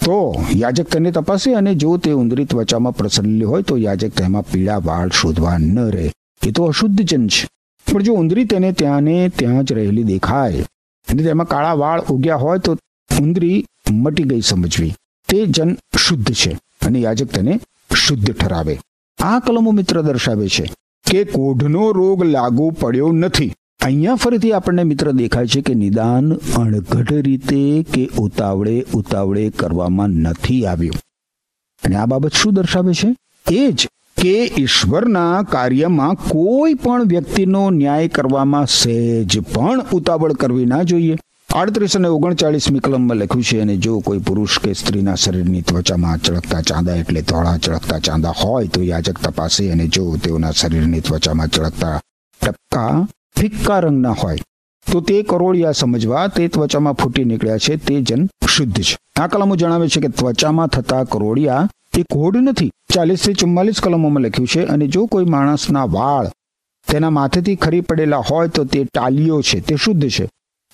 તો 0.00 0.16
યાજક 0.54 0.88
તેને 0.88 1.10
તપાસે 1.10 1.54
અને 1.54 1.74
જો 1.74 1.96
તે 1.96 2.12
ઉંદરી 2.12 2.44
ત્વચામાં 2.44 2.96
પ્રસરેલી 2.96 3.44
હોય 3.44 3.62
તો 3.62 3.76
યાજક 3.76 4.14
તેમાં 4.14 4.46
પીળા 4.50 4.78
વાળ 4.78 5.10
શોધવા 5.10 5.58
ન 5.58 5.78
રહે. 5.90 6.12
એ 6.42 6.50
તો 6.50 6.64
અશુદ્ધ 6.64 7.02
જન 7.02 7.26
છે. 7.28 7.46
પણ 7.86 8.02
જો 8.02 8.14
ઉંદરી 8.14 8.44
તેને 8.44 8.72
ત્યાં 8.72 9.02
ને 9.02 9.28
ત્યાં 9.28 9.64
જ 9.64 9.72
રહેલી 9.72 10.04
દેખાય, 10.04 10.64
અને 11.08 11.22
તેમાં 11.22 11.46
કાળા 11.46 11.74
વાળ 11.74 12.00
ઉગ્યા 12.08 12.36
હોય 12.36 12.58
તો 12.58 12.76
ઉંદરી 13.20 13.64
મટી 13.90 14.22
ગઈ 14.22 14.40
સમજવી. 14.40 14.94
તે 15.28 15.46
જન 15.46 15.76
શુદ્ધ 15.98 16.32
છે 16.32 16.52
અને 16.86 16.98
યાજક 16.98 17.26
તેને 17.26 17.60
શુદ્ધ 17.96 18.32
ઠરાવે. 18.32 18.80
આ 19.18 19.38
કલમો 19.38 19.70
મિત્ર 19.70 20.02
દર્શાવે 20.02 20.48
છે 20.48 20.72
કે 21.10 21.24
કોઢનો 21.24 21.92
રોગ 21.92 22.24
લાગુ 22.24 22.70
પડ્યો 22.70 23.12
નથી. 23.12 23.54
અહીંયા 23.84 24.14
ફરીથી 24.14 24.52
આપણને 24.52 24.84
મિત્ર 24.84 25.10
દેખાય 25.10 25.46
છે 25.46 25.60
કે 25.60 25.74
નિદાન 25.74 26.32
અણઘડ 26.32 27.12
રીતે 27.12 27.86
કે 27.94 28.08
ઉતાવળે 28.18 28.86
ઉતાવળે 28.94 29.50
કરવામાં 29.50 30.08
નથી 30.08 30.66
આવ્યું. 30.66 30.94
અને 31.84 31.96
આ 31.96 32.06
બાબત 32.06 32.32
શું 32.32 32.54
દર્શાવે 32.54 32.94
છે? 32.94 33.16
એ 33.50 33.70
જ 33.70 33.88
કે 34.22 34.52
ઈશ્વરના 34.58 35.42
કાર્યમાં 35.42 36.14
કોઈ 36.14 36.74
પણ 36.74 37.04
વ્યક્તિનો 37.04 37.70
ન્યાય 37.70 38.08
કરવામાં 38.08 38.66
સહેજ 38.66 39.40
પણ 39.40 39.80
ઉતાવળ 39.92 40.32
કરવી 40.32 40.66
ના 40.66 40.82
જોઈએ. 40.82 41.16
આડત્રીસ 41.54 41.96
અને 41.96 42.08
ઓગણચાળીસમી 42.08 42.78
કલમમાં 42.78 43.16
લખ્યું 43.16 43.44
છે, 43.44 43.60
અને 43.60 43.76
જો 43.76 44.00
કોઈ 44.00 44.18
પુરુષ 44.18 44.58
કે 44.58 44.72
સ્ત્રીના 44.72 45.14
શરીરની 45.14 45.62
ત્વચામાં 45.62 46.18
ચળકતા 46.18 46.60
ચાંદા 46.60 46.94
એટલે 46.96 47.22
ધોળા 47.22 47.56
ચળકતા 47.56 47.98
ચાંદા 47.98 48.34
હોય, 48.44 48.66
તો 48.66 48.82
યાજક 48.82 49.18
તપાસે. 49.18 49.72
અને 49.72 49.88
જો 49.88 50.16
તેઓના 50.16 50.50
શરીરની 50.50 51.00
ત્વચામાં 51.00 51.48
ચળકતા 51.48 52.00
ટપકા 52.42 53.06
ફિક્કા 53.40 53.80
રંગના 53.80 54.10
હોય, 54.10 54.38
તો 54.92 55.00
તે 55.00 55.22
કરોળિયા 55.22 55.72
સમજવા 55.72 56.26
તે 56.26 56.48
ત્વચામાં 56.48 56.94
ફૂટી 56.94 57.24
નીકળ્યા 57.24 57.58
છે. 57.58 57.76
તે 57.76 58.00
જન 58.00 58.28
શુદ્ધ 58.48 58.82
છે. 58.82 58.96
આ 59.20 59.26
કલમો 59.26 59.56
જણાવે 59.56 59.88
છે 59.88 60.00
કે 60.00 60.08
ત્વચામાં 60.08 60.68
થતા 60.68 61.04
કરોળિયા 61.04 61.68
એ 61.98 62.02
કોડ 62.02 62.36
નથી. 62.36 62.70
ચાલીસથી 62.94 63.34
ચુમ્માલીસ 63.34 63.80
કલમોમાં 63.80 64.22
લખ્યું 64.22 64.46
છે, 64.46 64.64
અને 64.64 64.86
જો 64.86 65.06
કોઈ 65.06 65.24
માણસના 65.24 65.84
વાળ 65.84 66.28
તેના 66.88 67.10
માથેથી 67.10 67.56
ખરી 67.56 67.80
પડેલા 67.80 68.16
હોય, 68.16 68.48
તો 68.48 68.64
તે 68.64 68.84
ટાલીઓ 68.84 69.40
છે. 69.40 69.60
તે 69.60 69.76
શુદ્ધ 69.76 70.08
છે. 70.08 70.28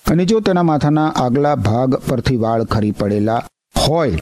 અને 0.05 0.25
જો 0.25 0.39
તેના 0.39 0.63
માથાના 0.63 1.07
આગલા 1.23 1.55
ભાગ 1.55 1.97
પરથી 2.07 2.37
વાળ 2.43 2.63
ખરી 2.65 2.91
પડેલા 2.91 3.41
હોય, 3.87 4.19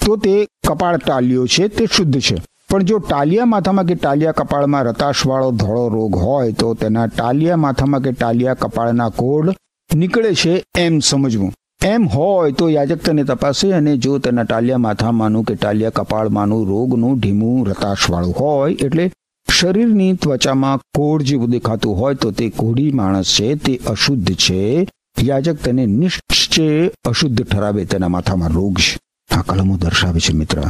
તો 0.00 0.16
તે 0.16 0.34
કપાળ 0.68 0.96
ટાલ્યો 0.96 1.46
છે, 1.46 1.68
તે 1.68 1.86
શુદ્ધ 1.86 2.18
છે. 2.20 2.36
પણ 2.70 2.84
જો 2.84 2.98
ટાલિયા 2.98 3.50
માથામાં 3.52 3.86
કે 3.86 3.94
ટાલિયા 3.94 4.32
કપાળમાં 4.32 4.88
રતાશવાળો 4.88 5.52
ધોળો 5.60 5.84
રોગ 5.88 6.16
હોય, 6.24 6.52
તો 6.52 6.74
તેના 6.74 7.06
ટાલિયા 7.06 7.56
માથામાં 7.56 8.02
કે 8.02 8.12
ટાલિયા 8.12 8.54
કપાળના 8.54 9.10
કોડ 9.10 9.54
નીકળે 9.90 10.34
છે 10.34 10.52
એમ 10.76 10.98
સમજવું. 11.00 11.52
એમ 11.84 12.08
હોય 12.08 12.52
તો 12.52 12.68
યાજક 12.70 13.02
તેને 13.06 13.24
તપાસે 13.24 13.66
અને 13.74 13.96
જો 13.96 14.18
તેના 14.18 14.44
ટાલિયા 14.44 14.84
માથામાંનું 14.86 15.44
કે 15.44 15.54
ટાલિયા 15.54 15.96
કપાળમાંનું 16.00 16.68
રોગનું 16.72 17.16
ઢીમું 17.18 17.64
રતાશવાળું 17.70 18.36
હોય, 18.40 18.76
એટલે 18.84 19.10
શરીરની 19.48 20.12
ત્વચામાં 20.22 20.80
કોડ 20.96 21.22
જેવું 21.22 21.50
દેખાતું 21.50 21.98
હોય, 22.00 22.14
તો 22.14 22.30
તે 22.30 22.50
કોઢી 22.60 22.92
માણસ 22.92 23.34
છે, 23.36 23.54
તે 23.56 23.80
અશુદ્ધ 23.86 24.34
છે. 24.34 24.86
યાજક 25.22 25.56
તેને 25.56 25.86
નિશ્ચય 25.86 26.90
અશુદ્ધ 27.04 27.42
ઠરાવે, 27.42 27.84
તેના 27.84 28.08
માથામાં 28.08 28.48
રોગ 28.48 28.78
છે. 28.78 28.98
આ 29.36 29.42
કલમો 29.42 29.76
દર્શાવે 29.76 30.20
છે 30.20 30.32
મિત્ર 30.32 30.62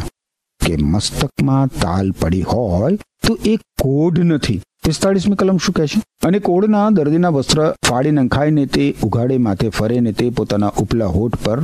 કે 0.66 0.76
મસ્તકમાં 0.76 1.66
તાલ 1.66 2.10
પડી 2.10 2.42
હોય 2.42 2.96
તો 3.26 3.38
એ 3.44 3.56
કોઢ 3.56 4.18
નથી. 4.18 4.60
પિસ્તાળીસમી 4.84 5.36
કલમ 5.36 5.56
શું 5.56 5.74
કહે 5.74 5.86
છે? 5.86 6.02
અને 6.26 6.38
કોઢના 6.38 6.90
દર્દીના 6.90 7.28
વસ્ત્ર 7.28 7.74
ફાડી 7.88 8.10
નંખાઈને 8.10 8.66
તે 8.66 8.94
ઉઘાડે, 9.02 9.38
માથે 9.38 9.68
ફરે 9.68 10.00
ને 10.00 10.12
તે 10.12 10.30
પોતાના 10.30 10.72
ઉપલા 10.78 11.06
હોઠ 11.06 11.34
પર 11.34 11.60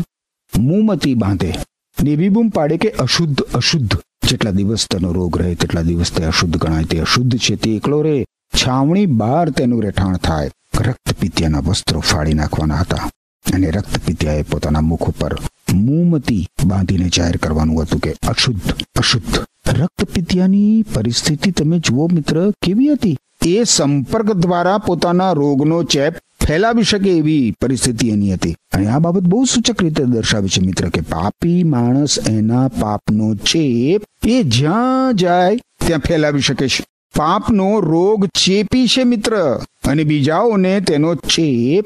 મુમતી 0.58 1.14
બાંધે. 1.14 1.54
ને 2.02 2.28
બૂમ 2.28 2.48
પાડે 2.48 2.76
કે 2.76 2.90
અશુદ્ધ 2.90 3.42
અશુદ્ધ. 3.42 3.96
જેટલા 4.28 4.50
દિવસ 4.50 4.86
તેનો 4.90 5.12
રોગ 5.12 5.38
રહે, 5.38 5.54
તેટલા 5.54 5.82
દિવસ 5.82 6.12
તે 6.12 6.24
અશુદ્ધ 6.24 6.56
ગણાય. 6.56 6.84
તે 6.84 6.98
અશુદ્ધ 6.98 7.38
છે, 7.38 7.56
તે 7.56 7.70
એકલો 7.70 8.02
રહે. 8.02 8.24
છાવણી 8.54 9.06
બહાર 9.06 9.50
તેનું 9.50 9.82
રહેઠાણ 9.82 10.16
થાય. 10.16 10.50
રક્તપિત્યાના 10.80 11.58
વસ્ત્રો 11.58 12.00
ફાડી 12.00 12.34
નાખવાના 12.34 12.76
હતા 12.76 13.10
અને 13.54 13.70
રક્તપિત્યાએ 13.70 14.42
પોતાના 14.42 14.80
મુખ 14.80 15.08
ઉપર 15.08 15.38
મોમતી 15.74 16.46
બાંધીને 16.64 17.08
જાહેર 17.08 17.36
કરવાનું 17.36 17.82
હતું 17.82 18.00
કે, 18.00 18.14
અશુદ્ધ 18.28 18.74
અશુદ્ધ 18.98 19.44
રક્તપિત્યાની 19.68 20.84
પરિસ્થિતિ 20.94 21.50
તમે 21.50 21.78
જુઓ 21.78 22.08
મિત્ર, 22.12 22.50
કેવી 22.62 22.92
હતી? 22.92 23.16
એ 23.46 23.64
સંપર્ક 23.64 24.32
દ્વારા 24.32 24.78
પોતાના 24.78 25.32
રોગનો 25.32 25.82
ચેપ 25.82 26.14
ફેલાવી 26.46 26.82
શકે 26.82 27.10
એવી 27.10 27.54
પરિસ્થિતિ 27.60 28.08
એની 28.08 28.34
હતી. 28.34 28.56
અને 28.72 28.86
આ 28.86 28.98
બાબત 28.98 29.22
બહુ 29.22 29.44
સૂચક 29.44 29.82
રીતે 29.82 30.04
દર્શાવે 30.04 30.48
છે 30.48 30.66
મિત્ર 30.66 30.88
કે 30.88 31.00
પાપી 31.00 31.64
માણસ 31.64 32.18
એના 32.18 32.68
પાપનો 32.68 33.34
ચેપ 33.34 34.02
એ 34.26 34.42
જ્યાં 34.42 35.16
જાય 35.16 35.56
ત્યાં 35.56 36.00
ફેલાવી 36.00 36.40
શકે 36.40 36.68
છે. 36.68 36.84
પાપનો 37.16 37.80
રોગ 37.80 38.26
ચેપી 38.26 38.88
છે 38.88 39.04
મિત્ર. 39.04 39.60
અને 39.84 40.04
બીજાઓને 40.04 40.80
તેનો 40.80 41.14
ચેપ 41.14 41.84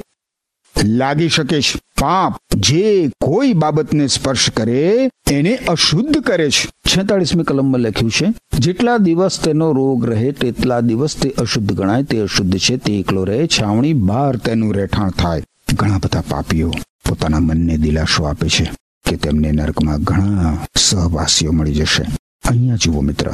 લાગી 0.84 1.28
શકે 1.28 1.62
છે. 1.62 1.80
પાપ 2.00 2.40
જે 2.56 3.10
કોઈ 3.20 3.52
બાબતને 3.52 4.06
સ્પર્શ 4.06 4.50
કરે 4.50 5.10
એને 5.30 5.56
અશુદ્ધ 5.56 6.18
કરે 6.18 6.50
છે. 6.50 6.68
છેતાળીસમી 6.68 7.42
કલમમાં 7.42 7.80
લખ્યું 7.80 8.10
છે, 8.10 8.34
જેટલા 8.58 8.96
દિવસ 8.96 9.40
તેનો 9.40 9.72
રોગ 9.72 10.06
રહે, 10.06 10.32
તેટલા 10.32 10.80
દિવસ 10.80 11.16
તે 11.16 11.30
અશુદ્ધ 11.30 11.72
ગણાય. 11.72 12.02
તે 12.02 12.18
અશુદ્ધ 12.18 12.58
છે, 12.58 12.76
તે 12.76 12.92
એકલો 12.92 13.24
રહે. 13.24 13.46
છાવણી 13.46 13.92
બહાર 13.92 14.36
તેનું 14.36 14.74
રહેઠાણ 14.74 15.10
થાય. 15.10 15.42
ઘણા 15.74 15.98
બધા 15.98 16.20
પાપીઓ 16.20 16.70
પોતાના 17.08 17.40
મનને 17.40 17.76
દિલાસો 17.76 18.24
આપે 18.24 18.48
છે 18.48 18.70
કે 19.10 19.16
તેમને 19.16 19.52
નર્કમાં 19.52 20.02
ઘણા 20.02 20.66
સહવાસીઓ 20.76 21.52
મળી 21.52 21.74
જશે. 21.74 22.02
અહીંયા 22.48 22.76
જુઓ 22.76 23.00
મિત્ર, 23.00 23.30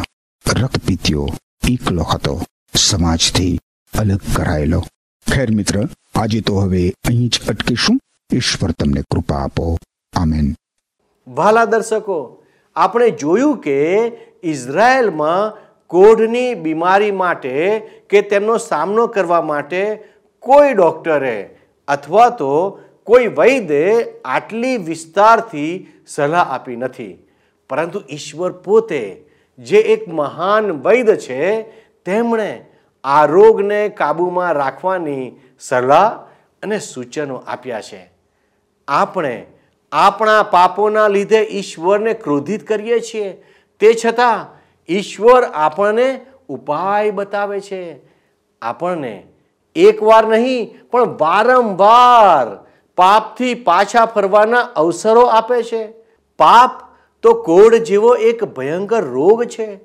રક્તપીતિયો 0.53 1.29
એકલો 1.69 2.03
હતો. 2.03 2.43
સમાજથી 2.77 3.59
અલગ 3.99 4.21
કરાયેલો. 4.37 4.85
ખેર 5.33 5.51
મિત્ર, 5.51 5.89
આજે 6.15 6.41
તો 6.41 6.57
હવે 6.57 6.89
અહીં 6.89 7.29
જ 7.29 7.41
અટકીશું. 7.49 7.99
ઈશ્વર 8.33 8.71
તમને 8.71 9.03
કૃપા 9.03 9.37
આપો. 9.37 9.79
આમેન. 10.17 10.55
વાલા 11.29 11.65
દર્શકો, 11.65 12.43
આપણે 12.77 13.11
જોયું 13.11 13.57
કે 13.57 14.13
ઇઝરાયલમાં 14.43 15.59
કોઢની 15.87 16.55
બીમારી 16.55 17.11
માટે 17.11 17.79
કે 18.11 18.23
તેમનો 18.23 18.59
સામનો 18.59 19.07
કરવા 19.07 19.43
માટે 19.43 19.99
કોઈ 20.39 20.75
ડૉક્ટરે 20.75 21.57
અથવા 21.89 22.31
તો 22.31 22.81
કોઈ 23.05 23.27
વૈદ્યે 23.27 24.05
આટલી 24.25 24.77
વિસ્તારથી 24.77 25.87
સલાહ 26.07 26.41
આપી 26.41 26.77
નથી. 26.77 27.27
પરંતુ 27.71 28.03
ઈશ્વર 28.11 28.53
પોતે 28.53 29.24
જે 29.59 29.79
એક 29.79 30.09
મહાન 30.09 30.71
વૈદ 30.71 31.15
છે, 31.15 31.63
તેમણે 32.05 32.67
આ 33.05 33.27
રોગને 33.27 33.89
કાબૂમાં 33.89 34.53
રાખવાની 34.53 35.33
સલાહ 35.61 36.09
અને 36.63 36.79
સૂચનો 36.79 37.37
આપ્યા 37.37 37.81
છે. 37.81 38.13
આપણે 38.89 39.47
આપણા 39.93 40.43
પાપોના 40.43 41.09
લીધે 41.09 41.41
ઈશ્વરને 41.41 42.13
ક્રોધિત 42.13 42.67
કરીએ 42.67 43.01
છીએ. 43.01 43.43
તે 43.81 43.95
છતાં 44.05 44.47
ઈશ્વર 44.89 45.45
આપણને 45.45 46.27
ઉપાય 46.49 47.11
બતાવે 47.11 47.61
છે. 47.61 47.97
આપણને 48.63 49.23
એકવાર 49.77 50.27
નહીં, 50.27 50.75
પણ 50.91 51.17
વારંવાર 51.21 52.65
પાપથી 52.97 53.55
પાછા 53.55 54.07
ફરવાના 54.07 54.61
અવસરો 54.61 55.23
આપે 55.23 55.63
છે. 55.63 55.87
પાપ 56.39 56.94
તો 57.25 57.35
કોઢ 57.35 57.75
જેવો 57.75 58.15
એક 58.15 58.45
ભયંકર 58.45 59.05
રોગ 59.05 59.45
છે. 59.45 59.81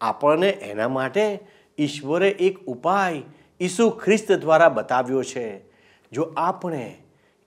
આપણને 0.00 0.48
એના 0.48 0.88
માટે 0.88 1.40
ઈશ્વરે 1.78 2.28
એક 2.28 2.58
ઉપાય 2.66 3.22
ઈસુ 3.60 3.90
ખ્રિસ્ત 3.90 4.32
દ્વારા 4.32 4.68
બતાવ્યો 4.68 5.22
છે. 5.22 5.64
જો 6.12 6.32
આપણે 6.36 6.94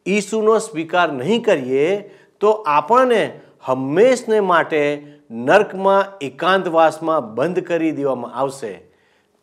ઈસુનો 0.07 0.59
સ્વીકાર 0.59 1.11
નહીં 1.11 1.43
કરીએ, 1.43 2.09
તો 2.39 2.51
આપણને 2.51 3.39
હંમેશને 3.61 4.39
માટે 4.39 5.07
નર્કમાં 5.31 6.05
એકાંતવાસમાં 6.21 7.35
બંધ 7.35 7.59
કરી 7.59 7.91
દેવામાં 7.91 8.33
આવશે. 8.33 8.73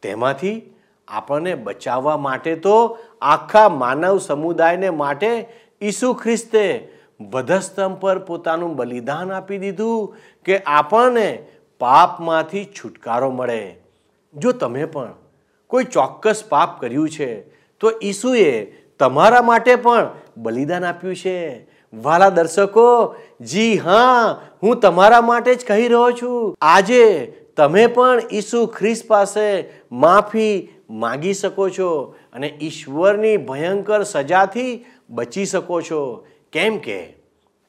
તેમાંથી 0.02 0.74
આપણને 1.08 1.54
બચાવવા 1.54 2.16
માટે 2.16 2.56
તો 2.56 2.98
આખા 3.22 3.68
માનવ 3.68 4.18
સમુદાયને 4.18 4.90
માટે 4.90 5.48
ઈસુ 5.82 6.14
ખ્રિસ્તે 6.14 6.93
વધસ્તંભ 7.30 7.98
પર 8.00 8.18
પોતાનું 8.18 8.76
બલિદાન 8.76 9.32
આપી 9.32 9.58
દીધું 9.58 10.16
કે 10.44 10.58
આપણને 10.58 11.46
પાપમાંથી 11.80 12.64
છુટકારો 12.64 13.30
મળે. 13.30 13.76
જો 14.34 14.52
તમે 14.52 14.84
પણ 14.84 15.12
કોઈ 15.66 15.84
ચોક્કસ 15.84 16.44
પાપ 16.48 16.80
કર્યું 16.80 17.10
છે, 17.10 17.40
તો 17.80 17.92
ઈસુએ 18.02 18.64
તમારા 18.98 19.42
માટે 19.42 19.76
પણ 19.76 20.08
બલિદાન 20.36 20.84
આપ્યું 20.84 21.16
છે. 21.16 21.66
વાલા 21.94 22.28
દર્શકો, 22.28 23.14
જી 23.40 23.76
હા, 23.76 24.40
હું 24.62 24.80
તમારા 24.80 25.20
માટે 25.20 25.54
જ 25.54 25.64
કહી 25.66 25.88
રહ્યો 25.88 26.10
છું. 26.22 26.56
આજે 26.60 27.32
તમે 27.56 27.86
પણ 27.86 28.20
ઈસુ 28.32 28.66
ખ્રિસ્ત 28.66 29.06
પાસે 29.06 29.70
માફી 29.92 30.68
માગી 30.90 31.34
શકો 31.34 31.68
છો 31.68 32.14
અને 32.32 32.58
ઈશ્વરની 32.62 33.36
ભયંકર 33.36 34.02
સજાથી 34.02 34.84
બચી 35.10 35.46
શકો 35.46 35.80
છો. 35.80 36.26
કેમ 36.54 36.78
કે 36.78 37.06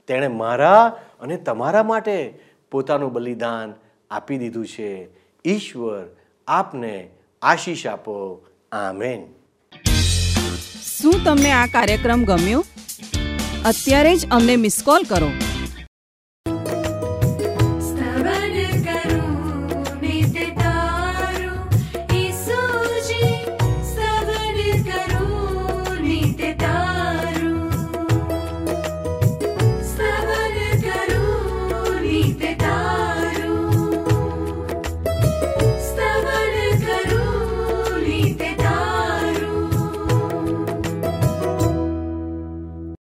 તેણે 0.08 0.28
મારા 0.28 0.86
અને 1.22 1.38
તમારા 1.38 1.84
માટે 1.84 2.40
પોતાનું 2.72 3.14
બલિદાન 3.14 3.74
આપી 4.12 4.38
દીધું 4.38 4.68
છે. 4.68 5.08
ઈશ્વર 5.46 6.06
આપને 6.48 7.10
આશીષ 7.42 7.88
આપો. 7.88 8.46
આમેન. 8.72 9.26
શું 10.98 11.14
તમને 11.26 11.52
આ 11.52 11.66
કાર્યક્રમ 11.66 12.24
ગમ્યો? 12.24 12.66
અત્યારે 13.66 14.16
જ 14.16 14.30
અમને 14.32 14.56
મિસ 14.56 14.82
કોલ 14.86 15.04
કરો. 15.04 15.30